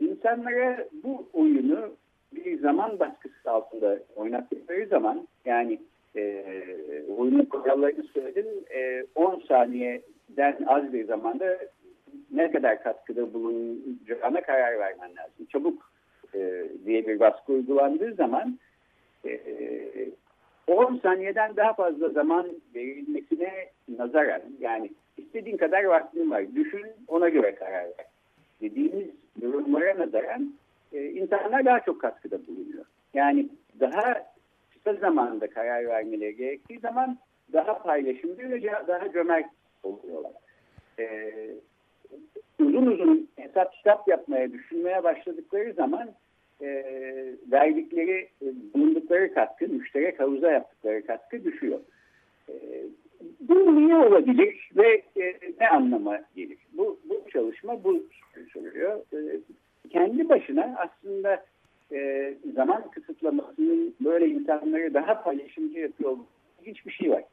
İnsanlara 0.00 0.88
bu 1.04 1.26
oyunu 1.32 1.92
bir 2.32 2.58
zaman 2.58 2.98
baskısı 2.98 3.50
altında 3.50 3.98
oynattıkları 4.16 4.86
zaman 4.86 5.28
yani 5.44 5.78
e, 6.16 6.44
oyunun 7.18 7.44
kurallarını 7.44 8.02
söyledim 8.02 8.46
e, 8.74 9.04
10 9.14 9.42
saniyeden 9.48 10.64
az 10.66 10.92
bir 10.92 11.04
zamanda 11.04 11.58
ne 12.30 12.50
kadar 12.50 12.82
katkıda 12.82 13.34
bulunacağına 13.34 14.40
karar 14.40 14.78
vermen 14.78 15.10
lazım. 15.16 15.46
Çabuk 15.48 15.92
e, 16.34 16.64
diye 16.86 17.06
bir 17.06 17.20
baskı 17.20 17.52
uygulandığı 17.52 18.14
zaman 18.14 18.58
e, 19.26 19.40
10 20.66 20.96
saniyeden 21.02 21.56
daha 21.56 21.72
fazla 21.72 22.08
zaman 22.08 22.48
verilmesine 22.74 23.52
nazaran 23.98 24.42
yani 24.60 24.90
istediğin 25.16 25.56
kadar 25.56 25.84
vaktin 25.84 26.30
var. 26.30 26.54
Düşün 26.54 26.86
ona 27.08 27.28
göre 27.28 27.54
karar 27.54 27.84
ver. 27.84 28.06
Dediğimiz 28.60 29.06
durumlara 29.40 29.98
nazaran 29.98 30.54
e, 30.92 31.04
insanlar 31.04 31.64
daha 31.64 31.80
çok 31.80 32.00
katkıda 32.00 32.46
bulunuyor. 32.46 32.84
Yani 33.14 33.48
daha 33.80 34.31
kısa 34.84 35.00
zamanda 35.00 35.50
karar 35.50 35.86
vermeleri 35.86 36.36
gerektiği 36.36 36.78
zaman 36.78 37.18
daha 37.52 37.82
paylaşımcı 37.82 38.50
ve 38.50 38.62
daha 38.88 39.12
cömert 39.12 39.46
oluyorlar. 39.82 40.32
E, 40.98 41.32
uzun 42.60 42.86
uzun 42.86 43.28
hesap 43.36 43.72
kitap 43.72 44.08
yapmaya, 44.08 44.52
düşünmeye 44.52 45.04
başladıkları 45.04 45.72
zaman 45.72 46.10
e, 46.60 46.84
verdikleri, 47.52 48.28
e, 48.42 48.46
bulundukları 48.74 49.34
katkı, 49.34 49.68
müşterek 49.68 50.20
havuza 50.20 50.50
yaptıkları 50.50 51.06
katkı 51.06 51.44
düşüyor. 51.44 51.80
E, 52.48 52.54
bu 53.40 53.76
niye 53.76 53.96
olabilir 53.96 54.70
ve 54.76 55.02
e, 55.16 55.34
ne 55.60 55.68
anlama 55.68 56.20
gelir? 56.36 56.58
Bu, 56.72 56.98
bu 57.04 57.30
çalışma 57.30 57.84
bu 57.84 58.02
soruyor. 58.52 59.00
E, 59.12 59.40
kendi 59.90 60.28
başına 60.28 60.74
aslında 60.78 61.44
e, 61.92 62.34
zaman 62.54 62.90
kısıtlamasının 62.90 63.94
böyle 64.00 64.28
insanları 64.28 64.94
daha 64.94 65.22
paylaşımcı 65.22 65.78
yapıyor 65.78 66.16
hiçbir 66.62 66.92
şey 66.92 67.10
var. 67.10 67.24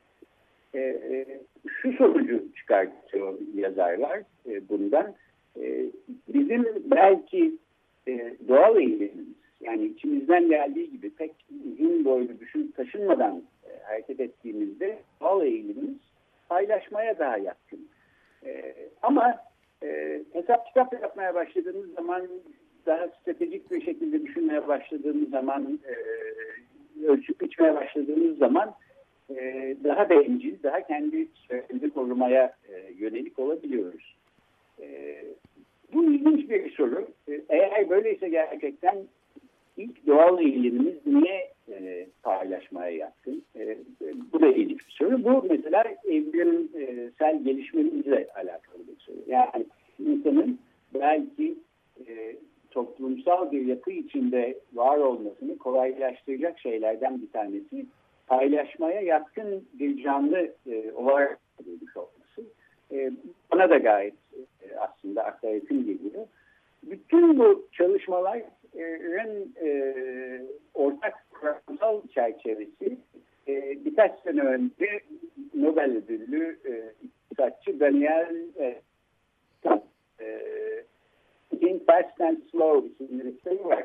E, 0.74 0.80
e, 0.80 1.26
şu 1.68 1.94
sonucu 1.94 2.56
çıkartıyor 2.56 3.38
yazarlar 3.56 4.20
e, 4.50 4.70
bundan. 4.70 5.16
Bizim 6.28 6.66
belki 6.86 7.58
doğal 8.48 8.78
eğilimimiz 8.78 9.28
yani 9.62 9.86
içimizden 9.86 10.50
geldiği 10.50 10.92
gibi 10.92 11.10
pek 11.10 11.32
uzun 11.72 12.06
boylu 12.06 12.40
düşün 12.40 12.74
taşınmadan 12.78 13.44
hareket 13.84 14.20
ettiğimizde 14.20 15.00
doğal 15.22 15.46
eğilimimiz 15.46 15.98
paylaşmaya 16.50 17.20
daha 17.20 17.38
yatkın. 17.38 17.88
E, 18.46 18.76
ama 19.02 19.38
e, 19.84 20.20
hesap 20.34 20.68
kitap 20.68 20.94
yapmaya 20.94 21.36
başladığımız 21.36 21.94
zaman 21.94 22.28
daha 22.90 23.08
stratejik 23.08 23.72
bir 23.72 23.82
şekilde 23.82 24.26
düşünmeye 24.26 24.68
başladığımız 24.68 25.30
zaman 25.30 25.80
e, 25.88 25.94
ölçüp 27.06 27.42
biçmeye 27.42 27.76
başladığımız 27.76 28.38
zaman 28.38 28.74
e, 29.30 29.76
daha 29.84 30.10
bencil, 30.10 30.64
daha 30.64 30.88
kendi 30.88 31.28
süremizi 31.34 31.90
korumaya 31.90 32.54
e, 32.70 32.94
yönelik 32.98 33.40
olabiliyoruz. 33.40 34.16
E, 34.82 35.18
bu 35.94 36.04
ilginç 36.04 36.50
bir 36.50 36.72
soru. 36.72 37.08
E, 37.28 37.42
eğer 37.50 37.90
böyleyse 37.90 38.30
gerçekten 38.30 38.98
ilk 39.78 40.08
doğal 40.08 40.40
eğilimimiz 40.40 40.96
niye 41.06 41.52
e, 41.72 42.08
paylaşmaya 42.24 42.92
yatkın. 42.92 43.44
E, 43.56 43.78
bu 44.34 44.42
da 44.42 44.48
ilginç 44.48 44.88
bir 44.88 44.94
soru. 44.94 45.24
Bu 45.24 45.46
mesela 45.50 45.84
evrimsel 46.06 47.44
gelişmemizle 47.44 48.28
alakalı 48.36 48.88
bir 48.88 49.00
soru. 49.00 49.18
Yani 49.28 49.66
insanın 50.00 50.60
belki 50.94 51.56
e, 52.08 52.36
toplumsal 52.72 53.52
bir 53.52 53.66
yapı 53.66 53.92
içinde 53.92 54.60
var 54.74 54.98
olmasını 54.98 55.58
kolaylaştıracak 55.58 56.60
şeylerden 56.60 57.22
bir 57.22 57.32
tanesi 57.32 57.86
paylaşmaya 58.28 59.02
yatkın 59.02 59.68
bir 59.74 60.04
canlı 60.04 60.54
e, 60.68 60.92
olarak 60.92 61.40
olması. 61.96 62.52
E, 62.92 63.12
bana 63.52 63.70
da 63.70 63.78
gayet 63.78 64.14
e, 64.34 64.76
aslında 64.78 65.24
akla 65.24 65.50
yakın 65.50 65.86
geliyor. 65.86 66.28
Bütün 66.84 67.40
bu 67.40 67.68
çalışmaların 67.72 69.54
e, 69.62 70.42
ortak 70.74 71.26
kuramsal 71.32 72.02
çerçevesi 72.08 72.98
e, 73.48 73.86
birkaç 73.86 74.20
sene 74.20 74.42
önce 74.42 75.00
Nobel 75.54 75.98
ödüllü 75.98 76.60
e, 76.66 76.94
iktisatçı 77.04 77.80
Daniel 77.80 78.36
e, 78.60 78.82
Think 81.80 81.88
Fast 81.88 82.22
and 82.22 82.38
Slow 82.52 82.88
isimli 82.88 83.26
bir 83.26 83.38
kitabı 83.38 83.70
var. 83.70 83.84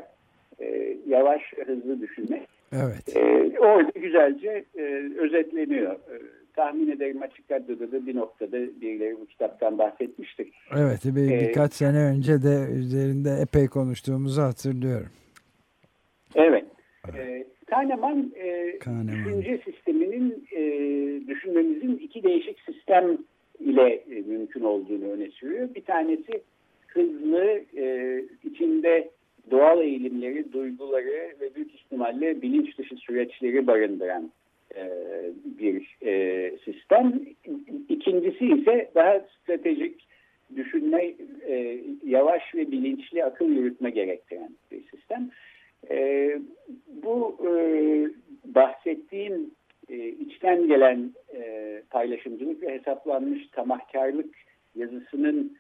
E, 0.61 0.97
yavaş 1.07 1.43
hızlı 1.67 2.01
düşünmek. 2.01 2.49
Evet. 2.73 3.17
E, 3.17 3.59
orada 3.59 3.91
güzelce 3.95 4.65
e, 4.79 4.83
özetleniyor. 5.19 5.93
E, 5.93 6.17
tahmin 6.57 6.91
ederim 6.91 7.23
açık 7.23 7.51
radyoda 7.51 7.93
da 7.93 8.07
bir 8.07 8.17
noktada 8.17 8.57
birileri 8.57 9.21
bu 9.21 9.27
kitaptan 9.27 9.79
bahsetmiştir. 9.79 10.49
Evet 10.77 11.01
bir, 11.05 11.31
ee, 11.31 11.49
birkaç 11.49 11.73
sene 11.73 11.99
önce 11.99 12.43
de 12.43 12.73
üzerinde 12.79 13.31
epey 13.43 13.67
konuştuğumuzu 13.67 14.43
hatırlıyorum. 14.43 15.11
Evet. 16.35 16.65
E, 17.17 17.45
Kahneman, 17.67 18.33
e, 18.37 18.79
Kahneman. 18.79 19.25
düşünce 19.25 19.61
sisteminin 19.65 20.47
e, 20.57 20.61
düşünmemizin 21.29 21.97
iki 21.97 22.23
değişik 22.23 22.61
sistem 22.61 23.19
ile 23.61 23.95
e, 23.95 24.21
mümkün 24.21 24.61
olduğunu 24.61 25.05
öne 25.05 25.31
sürüyor. 25.31 25.69
Bir 25.75 25.85
tanesi 25.85 26.43
hızlı, 26.95 27.65
e, 27.77 28.21
içinde 28.45 29.11
doğal 29.51 29.81
eğilimleri, 29.81 30.53
duyguları 30.53 31.33
ve 31.41 31.55
büyük 31.55 31.75
ihtimalle 31.75 32.43
bilinç 32.43 32.79
dışı 32.79 32.97
süreçleri 32.97 33.67
barındıran 33.67 34.31
e, 34.77 34.91
bir 35.45 35.97
e, 36.07 36.53
sistem. 36.65 37.21
İkincisi 37.89 38.47
ise 38.47 38.91
daha 38.95 39.21
stratejik 39.21 40.07
düşünme, 40.57 41.15
e, 41.49 41.81
yavaş 42.07 42.55
ve 42.55 42.71
bilinçli 42.71 43.25
akıl 43.25 43.49
yürütme 43.49 43.91
gerektiren 43.91 44.51
bir 44.71 44.83
sistem. 44.91 45.31
Bu 47.03 47.39
bahsettiğim 48.45 49.51
içten 50.21 50.69
gelen 50.69 51.13
paylaşımcılık 51.91 52.63
ve 52.63 52.73
hesaplanmış 52.75 53.49
tamahkarlık 53.53 54.35
yazısının 54.75 55.57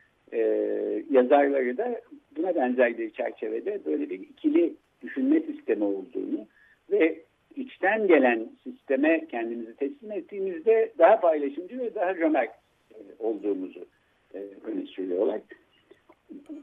yazarları 1.10 1.76
da 1.76 2.00
buna 2.36 2.54
benzer 2.54 2.98
bir 2.98 3.10
çerçevede 3.10 3.80
böyle 3.86 4.10
bir 4.10 4.20
ikili 4.20 4.74
düşünme 5.02 5.40
sistemi 5.40 5.84
olduğunu 5.84 6.46
ve 6.90 7.20
içten 7.56 8.06
gelen 8.06 8.48
sisteme 8.62 9.26
kendimizi 9.30 9.76
teslim 9.76 10.12
ettiğimizde 10.12 10.92
daha 10.98 11.20
paylaşımcı 11.20 11.78
ve 11.78 11.94
daha 11.94 12.14
cömert 12.14 12.50
e, 12.94 12.96
olduğumuzu 13.18 13.86
e, 14.34 14.38
öne 14.64 14.86
sürüyorlar. 14.86 15.40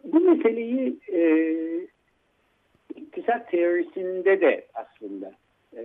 Bu 0.04 0.20
meseleyi 0.20 0.98
e, 1.14 1.22
iktisat 2.96 3.52
teorisinde 3.52 4.42
de 4.42 4.66
aslında 4.74 5.32
e, 5.78 5.84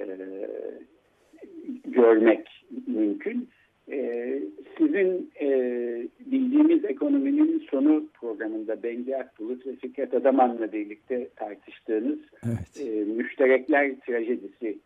görmek 1.85 2.65
mümkün. 2.87 3.49
E, 3.91 4.39
sizin 4.79 5.31
e, 5.41 5.49
bildiğimiz 6.27 6.85
ekonominin 6.85 7.67
sonu 7.71 8.05
programında 8.21 8.83
Bengi 8.83 9.17
Akbulut 9.17 9.67
ve 9.67 9.77
Fikret 9.77 10.15
Adaman'la 10.15 10.73
birlikte 10.73 11.29
tartıştığınız 11.37 12.19
evet. 12.47 12.89
e, 12.89 13.05
müşterekler 13.05 13.93
trajedisi 14.07 14.79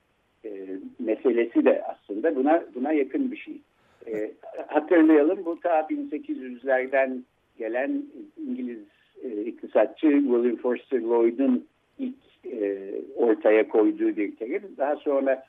e, 0.45 0.51
meselesi 0.99 1.65
de 1.65 1.83
aslında 1.83 2.37
buna 2.37 2.65
buna 2.75 2.93
yakın 2.93 3.33
bir 3.33 3.37
şey. 3.37 3.61
E, 4.07 4.31
hatırlayalım 4.67 5.45
bu 5.45 5.61
ta 5.61 5.81
1800'lerden 5.81 7.19
gelen 7.59 8.03
İngiliz 8.49 8.85
e, 9.25 9.43
iktisatçı 9.43 10.09
William 10.09 10.57
Forster 10.57 11.01
Lloyd'un 11.01 11.67
ilk 11.99 12.17
e, 12.53 12.91
ortaya 13.17 13.69
koyduğu 13.69 14.17
bir 14.17 14.37
terim. 14.37 14.63
Daha 14.79 14.97
sonra 14.97 15.45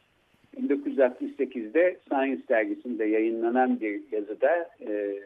1968'de 0.58 1.98
Science 2.08 2.42
dergisinde 2.50 3.06
yayınlanan 3.06 3.80
bir 3.82 4.02
yazıda 4.12 4.70
e, 4.88 5.20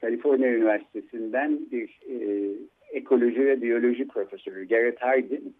Kaliforniya 0.00 0.52
Üniversitesi'nden 0.52 1.60
bir 1.72 2.00
e, 2.10 2.48
ekoloji 2.92 3.46
ve 3.46 3.62
biyoloji 3.62 4.08
profesörü 4.08 4.68
Garrett 4.68 5.02
Hardin 5.02 5.54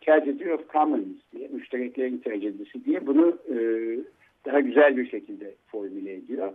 Tragedy 0.00 0.52
of 0.52 0.72
Commons 0.72 1.16
diye, 1.32 1.48
müştereklerin 1.48 2.18
trajedisi 2.18 2.84
diye 2.84 3.06
bunu 3.06 3.38
e, 3.48 3.56
daha 4.46 4.60
güzel 4.60 4.96
bir 4.96 5.10
şekilde 5.10 5.54
formüle 5.66 6.12
ediyor. 6.12 6.52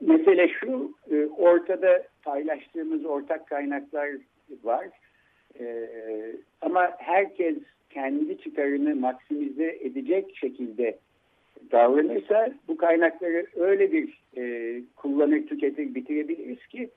Mesele 0.00 0.48
şu, 0.48 0.92
e, 1.10 1.26
ortada 1.26 2.02
paylaştığımız 2.22 3.04
ortak 3.04 3.46
kaynaklar 3.46 4.08
var. 4.62 4.88
E, 5.60 5.88
ama 6.60 6.90
herkes 6.98 7.56
kendi 7.90 8.38
çıkarını 8.38 8.96
maksimize 8.96 9.78
edecek 9.80 10.36
şekilde 10.36 10.98
davranırsa 11.72 12.52
bu 12.68 12.76
kaynakları 12.76 13.46
öyle 13.56 13.92
bir 13.92 14.22
e, 14.36 14.74
kullanır, 14.96 15.46
tüketir, 15.46 15.94
bitirebiliriz 15.94 16.66
ki 16.66 16.90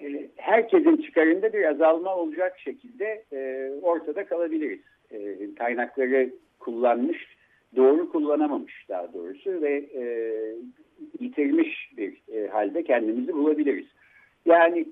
e, 0.00 0.28
herkesin 0.36 0.96
çıkarında 0.96 1.52
bir 1.52 1.64
azalma 1.64 2.16
olacak 2.16 2.58
şekilde 2.58 3.24
e, 3.32 3.70
ortada 3.82 4.26
kalabiliriz. 4.26 4.80
E, 5.10 5.36
kaynakları 5.58 6.30
kullanmış, 6.58 7.36
doğru 7.76 8.12
kullanamamış 8.12 8.88
daha 8.88 9.12
doğrusu 9.12 9.62
ve 9.62 9.84
e, 9.94 10.04
yitirmiş 11.20 11.92
bir 11.96 12.22
e, 12.34 12.48
halde 12.48 12.82
kendimizi 12.82 13.32
bulabiliriz. 13.32 13.86
Yani 14.46 14.86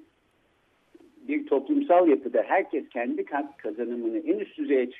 bir 1.31 1.47
toplumsal 1.47 2.09
yapıda 2.09 2.43
herkes 2.43 2.89
kendi 2.89 3.25
kazanımını 3.57 4.19
en 4.19 4.39
üst 4.39 4.59
düzeye 4.59 4.91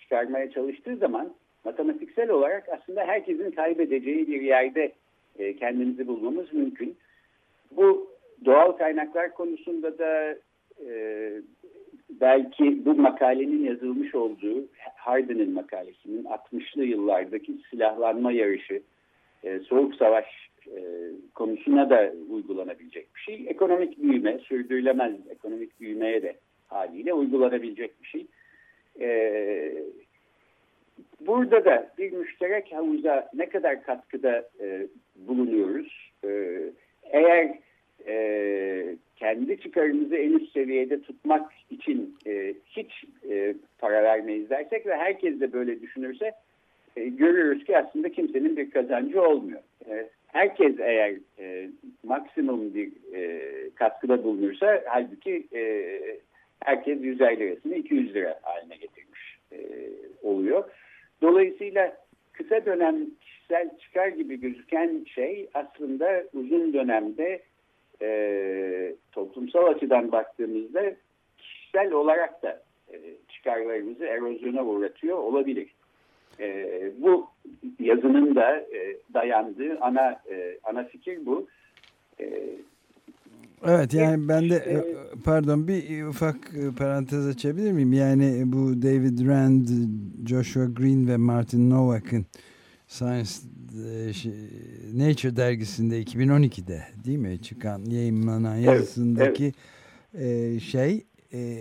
çıkarmaya 0.00 0.50
çalıştığı 0.50 0.96
zaman 0.96 1.32
matematiksel 1.64 2.30
olarak 2.30 2.68
aslında 2.68 3.04
herkesin 3.04 3.50
kaybedeceği 3.50 4.28
bir 4.28 4.40
yerde 4.40 4.92
e, 5.38 5.56
kendimizi 5.56 6.06
bulmamız 6.06 6.52
mümkün. 6.52 6.96
Bu 7.70 8.10
doğal 8.44 8.72
kaynaklar 8.72 9.34
konusunda 9.34 9.98
da 9.98 10.36
e, 10.88 11.30
belki 12.20 12.84
bu 12.84 12.94
makalenin 12.94 13.64
yazılmış 13.64 14.14
olduğu 14.14 14.64
Hardin'in 14.96 15.52
makalesinin 15.52 16.24
60'lı 16.24 16.84
yıllardaki 16.84 17.52
silahlanma 17.70 18.32
yarışı, 18.32 18.82
e, 19.44 19.58
soğuk 19.58 19.94
savaş 19.94 20.26
e, 20.66 20.80
konusuna 21.34 21.90
da 21.90 22.12
uygulanabilecek 22.30 23.14
bir 23.16 23.20
şey. 23.20 23.44
Ekonomik 23.48 24.02
büyüme, 24.02 24.38
sürdürülemez 24.38 25.14
ekonomik 25.30 25.80
büyümeye 25.80 26.22
de 26.22 26.36
haliyle 26.68 27.12
uygulanabilecek 27.12 28.02
bir 28.02 28.08
şey. 28.08 28.26
E, 29.00 29.74
burada 31.20 31.64
da 31.64 31.90
bir 31.98 32.12
müşterek 32.12 32.72
havuza 32.72 33.30
ne 33.34 33.48
kadar 33.48 33.82
katkıda 33.82 34.48
e, 34.60 34.86
bulunuyoruz? 35.16 36.12
E, 36.24 36.60
eğer 37.02 37.58
kendi 39.16 39.60
çıkarımızı 39.60 40.16
en 40.16 40.32
üst 40.32 40.52
seviyede 40.52 41.02
tutmak 41.02 41.52
için 41.70 42.16
hiç 42.66 43.04
para 43.78 44.02
vermeyiz 44.02 44.50
dersek 44.50 44.86
ve 44.86 44.96
herkes 44.96 45.40
de 45.40 45.52
böyle 45.52 45.80
düşünürse 45.80 46.32
görüyoruz 46.96 47.64
ki 47.64 47.78
aslında 47.78 48.08
kimsenin 48.08 48.56
bir 48.56 48.70
kazancı 48.70 49.22
olmuyor. 49.22 49.60
Herkes 50.34 50.80
eğer 50.80 51.14
e, 51.38 51.70
maksimum 52.04 52.74
bir 52.74 52.92
e, 53.14 53.40
katkıda 53.74 54.24
bulunursa 54.24 54.82
halbuki 54.86 55.46
e, 55.54 55.62
herkes 56.64 57.00
150 57.02 57.40
lirasını 57.40 57.74
200 57.74 58.14
lira 58.14 58.40
haline 58.42 58.76
getirmiş 58.76 59.38
e, 59.52 59.58
oluyor. 60.22 60.64
Dolayısıyla 61.22 61.96
kısa 62.32 62.66
dönem 62.66 62.96
kişisel 63.20 63.78
çıkar 63.78 64.08
gibi 64.08 64.40
gözüken 64.40 65.04
şey 65.14 65.48
aslında 65.54 66.24
uzun 66.32 66.72
dönemde 66.72 67.42
e, 68.02 68.94
toplumsal 69.12 69.66
açıdan 69.66 70.12
baktığımızda 70.12 70.94
kişisel 71.38 71.92
olarak 71.92 72.42
da 72.42 72.62
e, 72.92 72.96
çıkarlarımızı 73.28 74.04
erozyona 74.04 74.64
uğratıyor 74.64 75.18
olabilir. 75.18 75.74
E, 76.40 76.68
bu 77.02 77.26
yazının 77.80 78.34
da 78.34 78.56
e, 78.56 78.96
dayandığı 79.14 79.78
ana 79.80 80.10
e, 80.30 80.58
ana 80.64 80.84
fikir 80.84 81.26
bu. 81.26 81.46
E, 82.20 82.26
Evet 83.66 83.94
yani 83.94 84.28
ben 84.28 84.50
de 84.50 84.56
e, 84.56 84.84
pardon 85.24 85.68
bir 85.68 86.04
ufak 86.04 86.36
e, 86.36 86.74
parantez 86.78 87.26
açabilir 87.26 87.72
miyim? 87.72 87.92
Yani 87.92 88.42
bu 88.46 88.82
David 88.82 89.28
Rand, 89.28 89.68
Joshua 90.28 90.64
Green 90.64 91.08
ve 91.08 91.16
Martin 91.16 91.70
Novak'ın 91.70 92.26
Science 92.88 93.30
e, 93.88 94.12
şey, 94.12 94.32
Nature 94.94 95.36
dergisinde 95.36 96.02
2012'de 96.02 96.82
değil 97.04 97.18
mi 97.18 97.42
çıkan 97.42 97.84
yayınlanan 97.84 98.56
yazısındaki 98.56 99.52
evet, 100.14 100.62
şey 100.62 101.04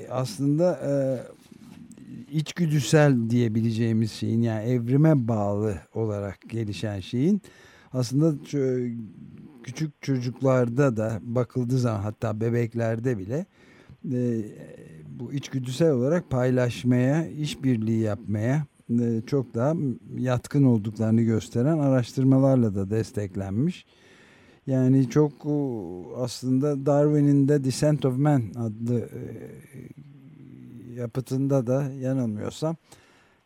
aslında 0.09 0.79
içgüdüsel 2.33 3.29
diyebileceğimiz 3.29 4.11
şeyin 4.11 4.41
yani 4.41 4.63
evrime 4.63 5.27
bağlı 5.27 5.77
olarak 5.93 6.39
gelişen 6.49 6.99
şeyin 6.99 7.41
aslında 7.93 8.33
küçük 9.63 10.01
çocuklarda 10.01 10.97
da 10.97 11.19
bakıldığı 11.21 11.77
zaman 11.77 11.99
hatta 11.99 12.41
bebeklerde 12.41 13.17
bile 13.17 13.45
e, 14.11 14.41
bu 15.19 15.33
içgüdüsel 15.33 15.91
olarak 15.91 16.29
paylaşmaya, 16.29 17.27
işbirliği 17.27 17.99
yapmaya 17.99 18.65
e, 18.89 19.21
çok 19.27 19.53
daha 19.55 19.75
yatkın 20.17 20.63
olduklarını 20.63 21.21
gösteren 21.21 21.77
araştırmalarla 21.77 22.75
da 22.75 22.89
desteklenmiş. 22.89 23.85
Yani 24.67 25.09
çok 25.09 25.33
aslında 26.17 26.85
Darwin'in 26.85 27.47
de 27.47 27.63
Descent 27.63 28.05
of 28.05 28.17
Man 28.17 28.43
adlı 28.55 28.99
e, 28.99 29.19
yapıtında 30.97 31.67
da 31.67 31.83
yanılmıyorsam 32.01 32.75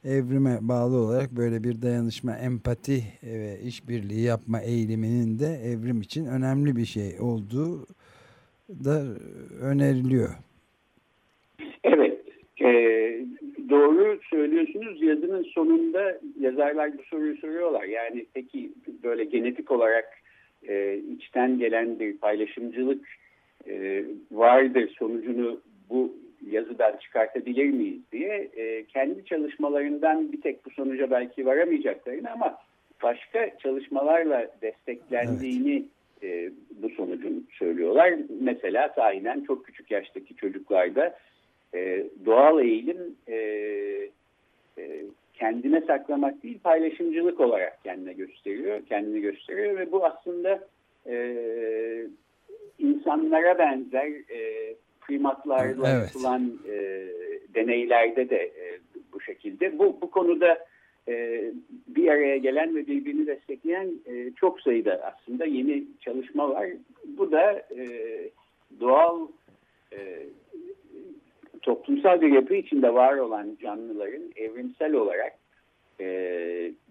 evrime 0.06 0.58
bağlı 0.62 0.96
olarak 0.96 1.32
böyle 1.32 1.64
bir 1.64 1.82
dayanışma, 1.82 2.38
empati 2.38 3.04
ve 3.24 3.60
işbirliği 3.64 4.26
yapma 4.26 4.62
eğiliminin 4.62 5.40
de 5.40 5.46
evrim 5.46 6.02
için 6.02 6.26
önemli 6.26 6.76
bir 6.76 6.86
şey 6.86 7.20
olduğu 7.20 7.88
da 8.70 9.04
öneriliyor. 9.62 10.30
Evet, 11.84 12.22
e, 12.62 12.68
doğru 13.70 14.20
söylüyorsunuz. 14.30 15.02
Yazının 15.02 15.44
sonunda 15.44 16.20
yazarlar 16.40 16.98
bu 16.98 17.04
soruyu 17.04 17.38
soruyorlar. 17.38 17.84
Yani 17.84 18.26
peki 18.34 18.72
böyle 19.04 19.24
genetik 19.24 19.72
olarak 19.72 20.06
e, 20.68 20.98
içten 20.98 21.60
gelen 21.60 22.00
bir 22.00 22.18
paylaşımcılık 22.18 23.08
e, 23.68 24.04
vardır 24.32 24.96
sonucunu 25.00 25.62
bu 25.90 26.14
yazıdan 26.46 26.98
çıkartabilir 26.98 27.66
miyiz 27.66 28.02
diye 28.12 28.50
e, 28.56 28.86
kendi 28.86 29.26
çalışmalarından 29.26 30.32
bir 30.32 30.42
tek 30.42 30.66
bu 30.66 30.70
sonuca 30.70 31.12
belki 31.12 31.46
varamayacaklarını 31.46 32.32
ama 32.32 32.58
başka 33.04 33.58
çalışmalarla 33.58 34.48
desteklendiğini 34.62 35.86
evet. 36.22 36.48
e, 36.48 36.52
bu 36.82 36.90
sonucun 36.90 37.48
söylüyorlar. 37.52 38.14
Mesela 38.42 38.94
sahiden 38.96 39.44
çok 39.44 39.66
küçük 39.66 39.92
yaştaki 39.92 40.36
çocuklarda 40.36 41.18
e, 41.74 42.06
doğal 42.26 42.60
eğilim 42.60 43.16
e, 43.28 43.36
e, 44.78 45.04
kendine 45.34 45.82
saklamak 45.82 46.44
değil 46.44 46.60
paylaşımcılık 46.64 47.40
olarak 47.40 47.84
kendine 47.84 48.14
gösteriyor, 48.14 48.86
kendini 48.90 49.22
gösteriyor 49.22 49.78
ve 49.78 49.92
bu 49.92 50.06
aslında 50.06 50.60
e, 51.08 51.18
insanlara 52.80 53.58
benzer 53.58 54.08
e, 54.08 54.74
primatlarla 55.08 55.90
evet. 55.90 56.08
yapılan 56.08 56.54
e, 56.70 57.08
deneylerde 57.54 58.30
de 58.30 58.38
e, 58.38 58.80
bu 59.14 59.22
şekilde. 59.22 59.80
Bu, 59.80 59.98
bu 60.02 60.12
konuda 60.12 60.58
e, 61.08 61.44
bir 61.88 62.08
araya 62.08 62.38
gelen 62.38 62.76
ve 62.76 62.88
birbirini 62.88 63.28
destekleyen 63.28 63.92
e, 64.06 64.32
çok 64.36 64.62
sayıda 64.62 65.02
aslında 65.04 65.46
yeni 65.46 65.84
çalışma 66.02 66.50
var. 66.50 66.70
Bu 67.06 67.32
da 67.32 67.52
e, 67.54 67.88
doğal 68.80 69.28
e, 69.94 70.26
toplumsal 71.62 72.22
bir 72.22 72.32
yapı 72.32 72.56
içinde 72.56 72.94
var 72.94 73.18
olan 73.18 73.58
canlıların 73.62 74.32
evrimsel 74.36 74.94
olarak 74.94 75.34
e, 76.00 76.06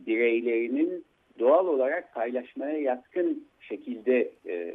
bireylerinin 0.06 1.04
doğal 1.38 1.66
olarak 1.66 2.14
paylaşmaya 2.14 2.78
yatkın 2.78 3.44
şekilde 3.60 4.30
e, 4.46 4.74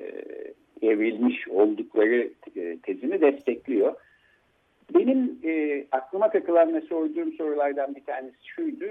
evrilmiş 0.81 1.47
oldukları 1.47 2.29
e, 2.55 2.77
tezini 2.77 3.21
destekliyor. 3.21 3.95
Benim 4.93 5.39
e, 5.43 5.85
aklıma 5.91 6.31
takılan 6.31 6.73
ve 6.73 6.81
sorduğum 6.81 7.33
sorulardan 7.33 7.95
bir 7.95 8.03
tanesi 8.03 8.47
şuydu. 8.47 8.85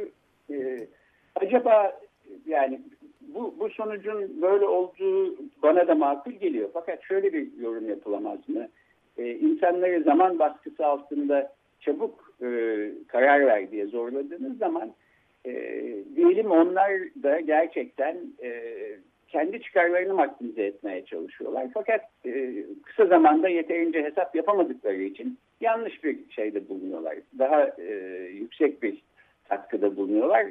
E, 0.50 0.86
acaba 1.34 2.00
yani 2.46 2.80
bu, 3.20 3.54
bu 3.58 3.70
sonucun 3.70 4.42
böyle 4.42 4.64
olduğu 4.64 5.36
bana 5.62 5.88
da 5.88 5.94
makul 5.94 6.32
geliyor. 6.32 6.70
Fakat 6.72 7.02
şöyle 7.02 7.32
bir 7.32 7.58
yorum 7.58 7.88
yapılamaz 7.88 8.48
mı? 8.48 8.68
E, 9.18 9.34
insanları 9.34 10.02
zaman 10.02 10.38
baskısı 10.38 10.86
altında 10.86 11.52
çabuk 11.80 12.34
e, 12.42 12.46
karar 13.08 13.46
ver 13.46 13.70
diye 13.70 13.86
zorladığınız 13.86 14.58
zaman 14.58 14.92
e, 15.46 15.52
diyelim 16.16 16.50
onlar 16.50 16.92
da 17.22 17.40
gerçekten 17.40 18.16
e, 18.42 18.52
kendi 19.32 19.62
çıkarlarını 19.62 20.14
maksimize 20.14 20.62
etmeye 20.62 21.04
çalışıyorlar. 21.04 21.66
Fakat 21.74 22.00
e, 22.26 22.54
kısa 22.82 23.06
zamanda 23.06 23.48
yeterince 23.48 24.02
hesap 24.02 24.34
yapamadıkları 24.34 25.02
için 25.02 25.38
yanlış 25.60 26.04
bir 26.04 26.18
şeyde 26.30 26.68
bulunuyorlar. 26.68 27.16
Daha 27.38 27.68
e, 27.78 27.92
yüksek 28.32 28.82
bir 28.82 29.02
katkıda 29.48 29.96
bulunuyorlar. 29.96 30.46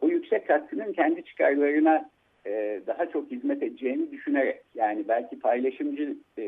O 0.00 0.08
yüksek 0.08 0.48
katkının 0.48 0.92
kendi 0.92 1.24
çıkarlarına 1.24 2.10
e, 2.46 2.80
daha 2.86 3.06
çok 3.06 3.30
hizmet 3.30 3.62
edeceğini 3.62 4.12
düşünerek 4.12 4.60
yani 4.74 5.04
belki 5.08 5.38
paylaşımcı 5.38 6.16
e, 6.38 6.42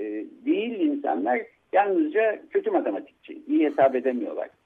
değil 0.46 0.80
insanlar 0.80 1.42
yalnızca 1.72 2.42
kötü 2.50 2.70
matematikçi, 2.70 3.42
iyi 3.48 3.64
hesap 3.64 3.94
edemiyorlar. 3.94 4.48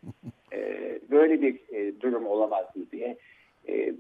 E, 0.53 0.99
böyle 1.11 1.43
bir 1.43 1.59
e, 1.73 2.01
durum 2.01 2.27
olamaz 2.27 2.77
mı 2.77 2.85
diye. 2.93 3.17
E, 3.69 3.95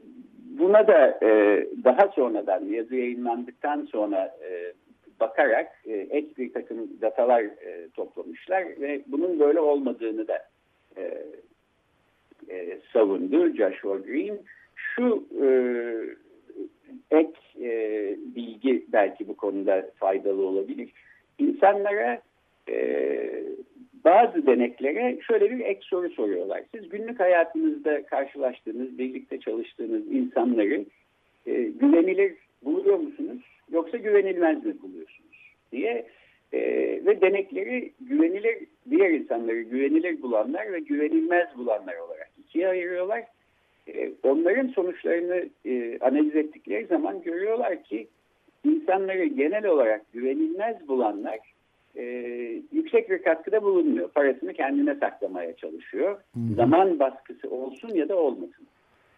buna 0.59 0.87
da 0.87 1.19
e, 1.23 1.67
daha 1.85 2.09
sonradan 2.09 2.65
yazı 2.65 2.97
yayınlandıktan 2.97 3.85
sonra 3.85 4.37
e, 4.51 4.73
bakarak 5.21 5.67
e, 5.87 5.93
ek 5.93 6.29
bir 6.39 6.53
takım 6.53 7.01
datalar 7.01 7.43
e, 7.43 7.89
toplamışlar 7.95 8.65
ve 8.81 9.01
bunun 9.07 9.41
böyle 9.41 9.61
olmadığını 9.61 10.29
da 10.29 10.39
e, 10.97 11.25
e, 12.49 12.79
savundu 12.93 13.57
Joshua 13.57 13.97
Green. 13.97 14.39
Şu 14.77 15.25
e, 15.43 15.49
ek 17.11 17.33
e, 17.61 17.71
bilgi 18.37 18.85
belki 18.89 19.29
bu 19.29 19.37
konuda 19.37 19.91
faydalı 19.97 20.47
olabilir. 20.47 20.93
İnsanlara 21.39 22.23
e, 22.69 23.45
bazı 24.05 24.47
deneklere 24.47 25.19
şöyle 25.27 25.51
bir 25.51 25.61
ek 25.61 25.81
soru 25.83 26.11
soruyorlar. 26.11 26.63
Siz 26.75 26.89
günlük 26.89 27.21
hayatınızda 27.21 28.07
karşılaştığınız, 28.07 28.99
birlikte 28.99 29.41
çalıştığınız 29.41 30.13
insanları 30.13 30.85
e, 31.47 31.63
güvenilir 31.63 32.35
buluyor 32.65 32.99
musunuz? 32.99 33.43
Yoksa 33.73 33.97
güvenilmez 33.97 34.65
mi 34.65 34.83
buluyorsunuz? 34.83 35.31
diye 35.73 36.07
e, 36.53 36.61
ve 37.07 37.21
denekleri 37.21 37.93
güvenilir, 38.01 38.57
diğer 38.91 39.11
insanları 39.11 39.63
güvenilir 39.63 40.23
bulanlar 40.23 40.73
ve 40.73 40.81
güvenilmez 40.81 41.49
bulanlar 41.57 41.97
olarak 41.97 42.31
ikiye 42.39 42.69
ayırıyorlar. 42.69 43.25
E, 43.89 44.11
onların 44.23 44.69
sonuçlarını 44.69 45.49
e, 45.65 45.99
analiz 46.01 46.37
ettikleri 46.37 46.87
zaman 46.87 47.23
görüyorlar 47.23 47.83
ki 47.83 48.07
insanları 48.65 49.25
genel 49.25 49.67
olarak 49.67 50.13
güvenilmez 50.13 50.89
bulanlar 50.89 51.39
e, 51.97 52.05
yüksek 52.73 53.11
bir 53.11 53.23
katkıda 53.23 53.63
bulunmuyor. 53.63 54.11
Parasını 54.11 54.53
kendine 54.53 54.95
saklamaya 54.95 55.57
çalışıyor. 55.57 56.11
Hı 56.35 56.41
hı. 56.41 56.55
Zaman 56.55 56.99
baskısı 56.99 57.51
olsun 57.51 57.89
ya 57.95 58.09
da 58.09 58.17
olmasın. 58.17 58.67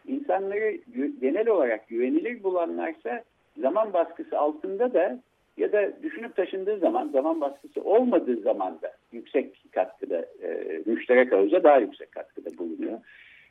İnsanları 0.07 0.79
genel 1.21 1.49
olarak 1.49 1.89
güvenilir 1.89 2.43
bulanlarsa 2.43 3.23
zaman 3.61 3.93
baskısı 3.93 4.39
altında 4.39 4.95
da 4.95 5.19
ya 5.57 5.73
da 5.73 6.03
düşünüp 6.03 6.37
taşındığı 6.37 6.79
zaman 6.79 7.09
zaman 7.09 7.41
baskısı 7.41 7.81
olmadığı 7.81 8.37
zaman 8.37 8.83
da 8.83 8.93
yüksek 9.13 9.65
katkıda 9.73 10.27
e, 10.43 10.83
müşterek 10.87 11.33
havuzda 11.33 11.65
daha 11.65 11.79
yüksek 11.79 12.13
katkıda 12.13 12.59
bulunuyor. 12.59 13.01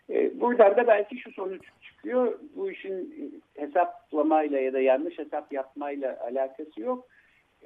E, 0.10 0.40
buradan 0.40 0.76
da 0.78 0.88
belki 0.88 1.18
şu 1.18 1.32
sonuç 1.32 1.62
çıkıyor. 1.82 2.40
Bu 2.56 2.72
işin 2.72 3.16
hesaplamayla 3.58 4.60
ya 4.60 4.74
da 4.74 4.80
yanlış 4.80 5.18
hesap 5.20 5.54
yapmayla 5.54 6.20
alakası 6.22 6.82
yok. 6.82 7.08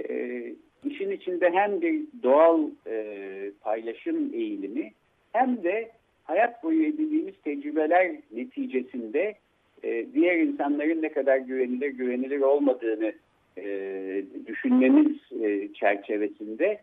E, 0.10 0.44
işin 0.86 1.12
içinde 1.12 1.50
hem 1.50 1.82
bir 1.82 2.02
doğal 2.24 2.70
e, 2.88 3.52
paylaşım 3.62 4.34
eğilimi 4.34 4.92
hem 5.34 5.64
de 5.64 5.92
hayat 6.24 6.64
boyu 6.64 6.86
edindiğimiz 6.86 7.34
tecrübeler 7.44 8.12
neticesinde 8.32 9.36
e, 9.84 10.06
diğer 10.14 10.40
insanların 10.40 11.02
ne 11.02 11.10
kadar 11.10 11.38
güvenilir 11.38 11.90
güvenilir 11.90 12.42
olmadığını 12.42 13.14
e, 13.58 14.24
düşünmemiz 14.48 15.18
e, 15.42 15.74
çerçevesinde 15.74 16.80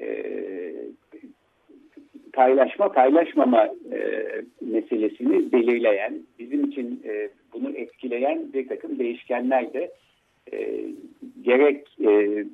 e, 0.00 0.24
paylaşma 2.32 2.92
paylaşmama 2.92 3.64
e, 3.92 4.26
meselesini 4.60 5.52
belirleyen, 5.52 6.14
bizim 6.38 6.64
için 6.64 7.02
e, 7.04 7.28
bunu 7.52 7.70
etkileyen 7.70 8.52
bir 8.52 8.68
takım 8.68 8.98
değişkenler 8.98 9.72
de 9.72 9.90
e, 10.52 10.84
gerek 11.42 11.96
e, 12.00 12.10
e, 12.10 12.44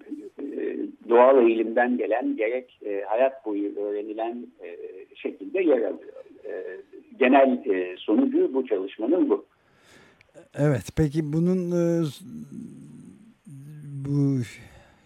doğal 1.08 1.48
eğilimden 1.48 1.96
gelen 1.96 2.36
gerek 2.36 2.78
e, 2.86 3.02
hayat 3.08 3.46
boyu 3.46 3.76
öğrenilen 3.76 4.46
e, 4.64 4.76
şekilde 5.14 5.60
yer 5.60 5.78
alıyor. 5.78 6.24
E, 6.44 6.76
genel 7.18 7.66
e, 7.66 7.96
sonucu 7.96 8.54
bu 8.54 8.66
çalışmanın 8.66 9.30
bu. 9.30 9.44
Evet 10.58 10.90
peki 10.96 11.32
bunun 11.32 11.70
e, 11.70 12.04
bu 14.04 14.42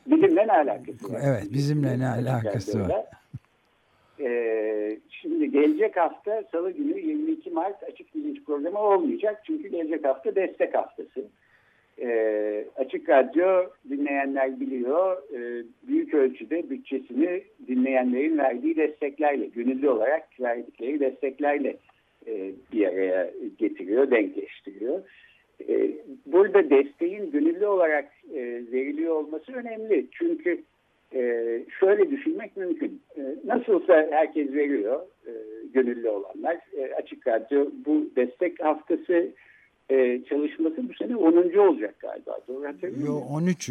Bizimle 0.06 0.46
ne 0.46 0.52
alakası 0.52 1.12
var? 1.12 1.20
Evet 1.24 1.44
bizimle 1.52 1.98
ne 1.98 2.08
alakası 2.08 2.80
var? 2.80 3.04
Ee, 4.20 4.98
şimdi 5.08 5.50
gelecek 5.50 5.96
hafta 5.96 6.44
salı 6.52 6.70
günü 6.70 7.00
22 7.00 7.50
Mart 7.50 7.82
açık 7.82 8.14
bilinç 8.14 8.44
programı 8.44 8.78
olmayacak. 8.78 9.42
Çünkü 9.46 9.68
gelecek 9.68 10.04
hafta 10.04 10.34
destek 10.34 10.74
haftası. 10.74 11.28
Ee, 12.00 12.64
açık 12.76 13.08
Radyo 13.08 13.70
dinleyenler 13.90 14.60
biliyor 14.60 15.16
e, 15.34 15.64
büyük 15.88 16.14
ölçüde 16.14 16.70
bütçesini 16.70 17.42
dinleyenlerin 17.68 18.38
verdiği 18.38 18.76
desteklerle, 18.76 19.46
gönüllü 19.46 19.88
olarak 19.88 20.40
verdikleri 20.40 21.00
desteklerle 21.00 21.76
e, 22.26 22.50
bir 22.72 22.86
araya 22.86 23.30
getiriyor, 23.58 24.10
denkleştiriyor. 24.10 25.02
E, 25.68 25.92
burada 26.26 26.70
desteğin 26.70 27.30
gönüllü 27.30 27.66
olarak 27.66 28.08
e, 28.34 28.40
veriliyor 28.72 29.14
olması 29.14 29.52
önemli. 29.52 30.06
Çünkü 30.12 30.62
e, 31.14 31.20
şöyle 31.80 32.10
düşünmek 32.10 32.56
mümkün. 32.56 33.00
E, 33.16 33.22
nasılsa 33.44 34.06
herkes 34.10 34.52
veriyor, 34.52 35.00
e, 35.26 35.32
gönüllü 35.74 36.08
olanlar. 36.08 36.56
E, 36.76 36.94
açık 36.94 37.26
Radyo 37.26 37.66
bu 37.86 38.10
destek 38.16 38.64
haftası 38.64 39.28
e, 39.90 40.24
çalışması 40.28 40.88
bu 40.88 40.94
sene 40.94 41.16
10. 41.16 41.58
olacak 41.58 41.94
galiba. 42.00 42.38
Doğru 42.48 42.68
hatırlıyor 42.68 43.06
Yo, 43.06 43.14
13. 43.14 43.70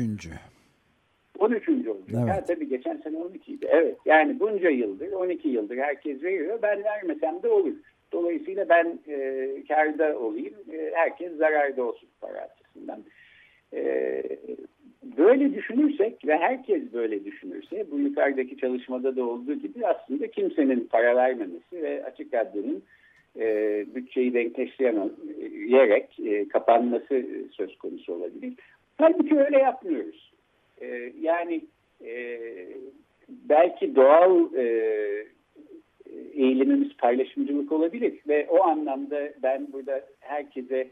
13. 1.40 1.70
olacak. 1.70 1.98
Evet. 2.14 2.30
Ha, 2.30 2.44
tabii 2.48 2.70
geçen 2.70 2.98
sene 2.98 3.18
12 3.18 3.54
idi. 3.54 3.68
Evet 3.70 3.98
yani 4.06 4.40
bunca 4.40 4.70
yıldır, 4.70 5.12
12 5.12 5.48
yıldır 5.48 5.78
herkes 5.78 6.24
veriyor. 6.24 6.60
Ben 6.62 6.84
vermesem 6.84 7.44
de 7.44 7.50
olur. 7.50 7.74
Dolayısıyla 8.12 8.70
ben 8.70 9.00
e, 9.08 9.50
karda 9.68 10.20
olayım, 10.20 10.54
e, 10.74 10.92
herkes 10.94 11.38
zararda 11.38 11.84
olsun 11.84 12.10
para 12.22 12.42
açısından. 12.42 13.04
E, 13.74 14.24
böyle 15.18 15.54
düşünürsek 15.54 16.28
ve 16.28 16.38
herkes 16.38 16.94
böyle 16.94 17.26
düşünürse, 17.26 17.86
bu 17.92 18.00
yukarıdaki 18.00 18.58
çalışmada 18.58 19.16
da 19.16 19.24
olduğu 19.24 19.54
gibi 19.54 19.88
aslında 19.88 20.28
kimsenin 20.28 20.88
para 20.92 21.16
vermemesi 21.16 21.82
ve 21.82 22.06
açık 22.06 22.34
radyonun 22.34 22.84
e, 23.40 23.86
bütçeyi 23.96 24.34
denkleştiremeyerek 24.34 26.20
e, 26.20 26.48
kapanması 26.48 27.26
söz 27.52 27.78
konusu 27.78 28.14
olabilir. 28.14 28.54
Halbuki 28.98 29.40
öyle 29.40 29.58
yapmıyoruz. 29.58 30.34
E, 30.82 31.14
yani 31.22 31.62
e, 32.06 32.40
belki 33.30 33.96
doğal 33.96 34.54
e, 34.56 34.66
eğilimimiz 36.34 36.98
paylaşımcılık 36.98 37.72
olabilir 37.72 38.14
ve 38.28 38.48
o 38.50 38.64
anlamda 38.64 39.34
ben 39.44 39.68
burada 39.74 40.02
herkese 40.20 40.88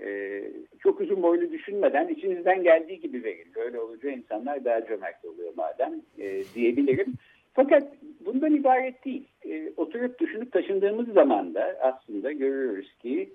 e, 0.00 0.42
çok 0.78 1.00
uzun 1.00 1.22
boylu 1.22 1.52
düşünmeden 1.52 2.08
içinizden 2.08 2.62
geldiği 2.62 3.00
gibi 3.00 3.24
verin. 3.24 3.48
Öyle 3.56 3.80
olunca 3.80 4.10
insanlar 4.10 4.64
daha 4.64 4.86
cömert 4.86 5.24
oluyor 5.24 5.52
madem 5.56 5.92
e, 6.18 6.42
diyebilirim. 6.54 7.14
Fakat 7.54 7.82
bundan 8.26 8.54
ibaret 8.54 9.04
değil. 9.04 9.24
E, 9.44 9.72
oturup 9.76 10.20
düşünüp 10.20 10.52
taşındığımız 10.52 11.08
zaman 11.08 11.54
da 11.54 11.76
aslında 11.80 12.32
görüyoruz 12.32 12.92
ki 13.02 13.30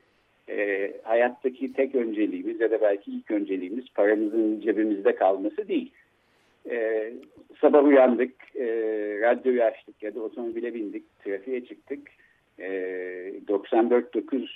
e, 0.49 0.91
hayattaki 1.03 1.73
tek 1.73 1.95
önceliğimiz 1.95 2.60
ya 2.60 2.71
da 2.71 2.82
belki 2.82 3.12
ilk 3.12 3.32
önceliğimiz 3.32 3.86
paramızın 3.95 4.62
cebimizde 4.62 5.15
kalması 5.15 5.67
değil. 5.67 5.91
E, 6.69 7.12
sabah 7.62 7.84
uyandık, 7.84 8.55
e, 8.55 8.65
radyoyu 9.21 9.63
açtık 9.63 10.03
ya 10.03 10.15
da 10.15 10.21
otomobile 10.21 10.73
bindik, 10.73 11.19
trafiğe 11.23 11.65
çıktık. 11.65 11.99
E, 12.60 12.67
94.9 13.47 14.47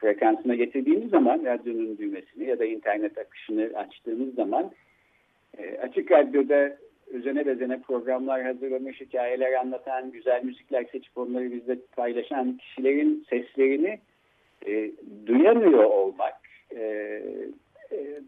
frekansına 0.00 0.54
getirdiğimiz 0.54 1.10
zaman 1.10 1.44
radyonun 1.44 1.98
düğmesini 1.98 2.44
ya 2.44 2.58
da 2.58 2.64
internet 2.64 3.18
akışını 3.18 3.70
açtığımız 3.74 4.34
zaman 4.34 4.72
e, 5.58 5.78
açık 5.78 6.12
radyoda 6.12 6.76
özene 7.12 7.46
bezene 7.46 7.80
programlar 7.80 8.42
hazırlamış, 8.42 9.00
hikayeler 9.00 9.52
anlatan, 9.52 10.10
güzel 10.10 10.44
müzikler 10.44 10.84
seçip 10.92 11.18
onları 11.18 11.52
bizle 11.52 11.78
paylaşan 11.96 12.56
kişilerin 12.56 13.26
seslerini 13.30 13.98
e, 14.66 14.90
duyamıyor 15.26 15.84
olmak, 15.84 16.34
e, 16.76 16.82
e, 17.90 18.20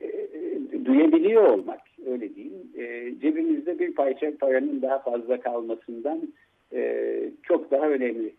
e, 0.00 0.84
duyabiliyor 0.84 1.42
olmak 1.42 1.80
öyle 2.06 2.34
diyeyim. 2.34 2.72
E, 2.78 3.14
cebimizde 3.20 3.78
bir 3.78 3.94
parça 3.94 4.32
paranın 4.40 4.82
daha 4.82 4.98
fazla 4.98 5.40
kalmasından 5.40 6.28
e, 6.72 7.30
çok 7.42 7.70
daha 7.70 7.88
önemli. 7.88 8.32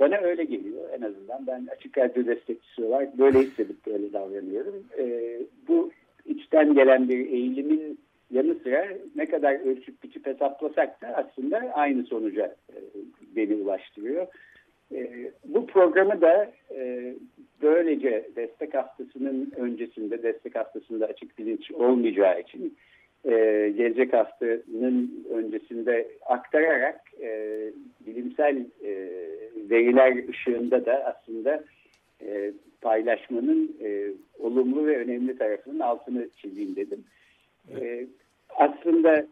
Bana 0.00 0.16
öyle 0.16 0.44
geliyor 0.44 0.82
en 0.98 1.02
azından. 1.02 1.46
Ben 1.46 1.68
açık 1.76 1.98
radyo 1.98 2.26
destekçisi 2.26 2.84
olarak 2.84 3.18
böyle 3.18 3.38
hissedip 3.38 3.86
böyle 3.86 4.12
davranıyorum. 4.12 4.84
E, 4.98 5.36
bu 5.68 5.90
içten 6.26 6.74
gelen 6.74 7.08
bir 7.08 7.26
eğilimin 7.26 7.98
yanı 8.30 8.54
sıra 8.54 8.88
ne 9.16 9.26
kadar 9.26 9.66
ölçüp 9.66 10.02
biçip 10.02 10.26
hesaplasak 10.26 11.02
da 11.02 11.08
aslında 11.08 11.58
aynı 11.58 12.04
sonuca 12.04 12.44
e, 12.46 12.76
beni 13.36 13.54
ulaştırıyor. 13.54 14.26
E, 14.94 15.30
bu 15.44 15.66
programı 15.66 16.20
da 16.20 16.52
e, 16.74 17.14
böylece 17.62 18.28
destek 18.36 18.74
haftasının 18.74 19.52
öncesinde, 19.56 20.22
destek 20.22 20.54
haftasında 20.54 21.06
açık 21.06 21.38
bilinç 21.38 21.70
olmayacağı 21.70 22.40
için 22.40 22.76
gelecek 23.76 24.12
haftanın 24.12 25.26
öncesinde 25.30 26.08
aktararak 26.26 27.00
bilimsel 28.06 28.56
e, 28.84 28.92
veriler 29.70 30.28
ışığında 30.28 30.86
da 30.86 31.04
aslında 31.04 31.64
paylaşmanın 32.80 33.76
olumlu 34.38 34.86
ve 34.86 34.96
önemli 34.98 35.38
tarafının 35.38 35.80
altını 35.80 36.28
çizeyim 36.36 36.76
dedim. 36.76 37.04
E, 37.80 38.06
aslında 38.56 39.26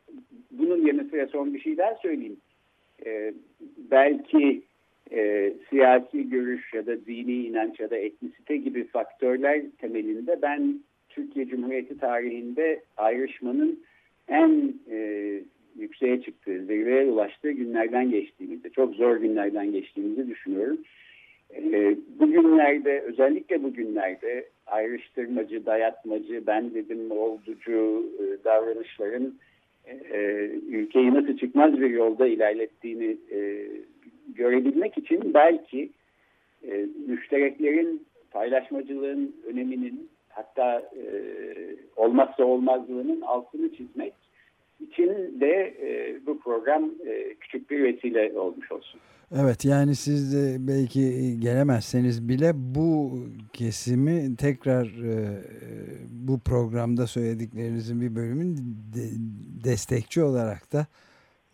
bunun 0.51 0.87
yanı 0.87 1.05
sıra 1.05 1.27
son 1.27 1.55
bir 1.55 1.61
şey 1.61 1.79
daha 1.79 1.95
söyleyeyim. 1.95 2.37
E, 3.07 3.35
belki 3.91 4.63
e, 5.13 5.53
siyasi 5.71 6.31
görüş 6.31 6.75
ya 6.75 6.87
da 6.87 7.07
dini 7.07 7.33
inanç 7.33 7.81
ya 7.81 7.91
da 7.91 7.97
etnisite 7.97 8.57
gibi 8.57 8.87
faktörler 8.87 9.63
temelinde 9.79 10.43
ben 10.43 10.81
Türkiye 11.09 11.47
Cumhuriyeti 11.47 11.99
tarihinde 11.99 12.83
ayrışmanın 12.97 13.85
en 14.29 14.75
e, 14.91 15.31
yükseğe 15.79 16.23
çıktığı, 16.23 16.65
zirveye 16.65 17.05
ulaştığı 17.05 17.51
günlerden 17.51 18.11
geçtiğimizi, 18.11 18.73
çok 18.73 18.95
zor 18.95 19.17
günlerden 19.17 19.73
geçtiğimizi 19.73 20.29
düşünüyorum. 20.29 20.79
E, 21.51 21.97
bugünlerde, 22.21 23.01
özellikle 23.01 23.63
bugünlerde 23.63 24.49
ayrıştırmacı, 24.67 25.67
dayatmacı, 25.67 26.47
ben 26.47 26.75
dedim 26.75 27.11
olducu 27.11 28.07
e, 28.19 28.45
davranışların 28.45 29.35
e, 29.87 30.19
ülkeyi 30.69 31.15
nasıl 31.15 31.37
çıkmaz 31.37 31.81
bir 31.81 31.91
yolda 31.91 32.27
ilerlettiğini 32.27 33.17
e, 33.33 33.67
görebilmek 34.35 34.99
için 34.99 35.35
belki 35.35 35.91
e, 36.69 36.87
müştereklerin 37.07 38.07
paylaşmacılığın 38.31 39.37
öneminin 39.47 40.09
hatta 40.29 40.79
e, 40.81 41.05
olmazsa 41.97 42.45
olmazlığının 42.45 43.21
altını 43.21 43.75
çizmek 43.77 44.13
için 44.81 45.41
de 45.41 45.75
e, 45.83 46.17
bu 46.27 46.39
program 46.39 46.91
e, 47.07 47.35
küçük 47.35 47.71
bir 47.71 47.83
vesile 47.83 48.39
olmuş 48.39 48.73
olsun. 48.73 49.01
Evet 49.41 49.65
yani 49.65 49.95
siz 49.95 50.37
belki 50.69 51.01
gelemezseniz 51.41 52.29
bile 52.29 52.53
bu 52.55 53.19
kesimi 53.53 54.37
tekrar 54.37 54.85
e, 54.85 55.15
bu 56.11 56.41
programda 56.41 57.07
söylediklerinizin 57.07 58.01
bir 58.01 58.17
bölümün 58.17 58.57
de, 58.95 59.05
destekçi 59.65 60.23
olarak 60.23 60.73
da 60.73 60.87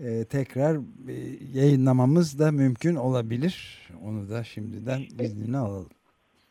e, 0.01 0.25
tekrar 0.25 0.75
e, 0.77 1.15
yayınlamamız 1.55 2.39
da 2.39 2.53
mümkün 2.53 2.97
olabilir. 2.97 3.89
Onu 4.07 4.31
da 4.31 4.45
şimdiden 4.45 5.01
iznini 5.25 5.57
alalım. 5.57 5.91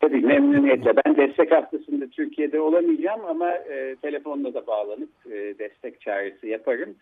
Tabii 0.00 0.20
memnuniyetle. 0.20 0.92
Ben 1.04 1.16
destek 1.16 1.52
haftasında 1.52 2.06
Türkiye'de 2.06 2.60
olamayacağım 2.60 3.20
ama 3.24 3.50
e, 3.50 3.96
telefonla 4.02 4.54
da 4.54 4.66
bağlanıp 4.66 5.10
e, 5.26 5.58
destek 5.58 6.00
çağrısı 6.00 6.46
yaparım. 6.46 6.94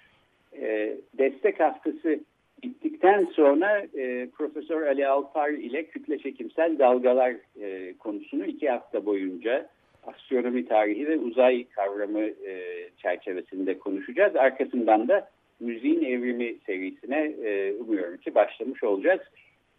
E, 0.60 0.96
destek 1.18 1.60
haftası 1.60 2.20
bittikten 2.62 3.24
sonra 3.24 3.86
e, 3.98 4.28
Profesör 4.30 4.82
Ali 4.82 5.06
Alpar 5.06 5.50
ile 5.50 5.86
kütle 5.86 6.18
çekimsel 6.18 6.78
dalgalar 6.78 7.34
e, 7.60 7.94
konusunu 7.98 8.46
iki 8.46 8.70
hafta 8.70 9.06
boyunca 9.06 9.68
astronomi 10.06 10.66
tarihi 10.66 11.08
ve 11.08 11.18
uzay 11.18 11.64
kavramı 11.68 12.22
e, 12.22 12.62
çerçevesinde 13.02 13.78
konuşacağız. 13.78 14.36
Arkasından 14.36 15.08
da 15.08 15.30
müziğin 15.60 16.04
evrimi 16.04 16.56
serisine 16.66 17.34
e, 17.44 17.72
umuyorum 17.72 18.16
ki 18.16 18.34
başlamış 18.34 18.84
olacağız. 18.84 19.20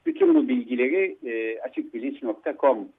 Bütün 0.06 0.36
bu 0.36 0.48
bilgileri 0.48 1.18
e, 1.26 1.60
açıkbilinç.com 1.60 2.89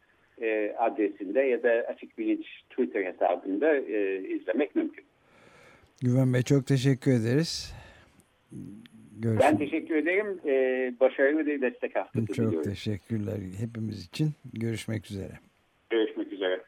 e, 0.42 0.74
adresinde 0.78 1.40
ya 1.40 1.62
da 1.62 1.68
Açık 1.68 2.18
Bilinç 2.18 2.46
Twitter 2.70 3.04
hesabında 3.04 3.76
e, 3.76 4.22
izlemek 4.28 4.76
mümkün. 4.76 5.04
Güven 6.02 6.34
Bey 6.34 6.42
çok 6.42 6.66
teşekkür 6.66 7.10
ederiz. 7.10 7.74
Görüşmek. 9.22 9.52
Ben 9.52 9.58
teşekkür 9.58 9.94
ederim. 9.94 10.40
Ee, 10.46 10.94
başarılı 11.00 11.46
bir 11.46 11.60
destek 11.62 11.96
haftası 11.96 12.26
Çok 12.26 12.36
diliyorum. 12.36 12.62
teşekkürler 12.62 13.38
hepimiz 13.58 14.04
için. 14.06 14.32
Görüşmek 14.52 15.10
üzere. 15.10 15.32
Görüşmek 15.90 16.32
üzere. 16.32 16.60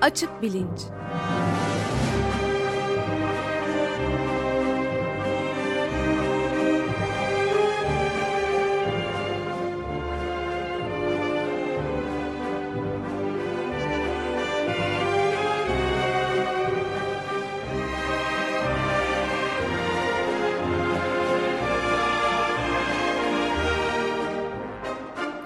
Açık 0.00 0.42
Bilinç 0.42 0.80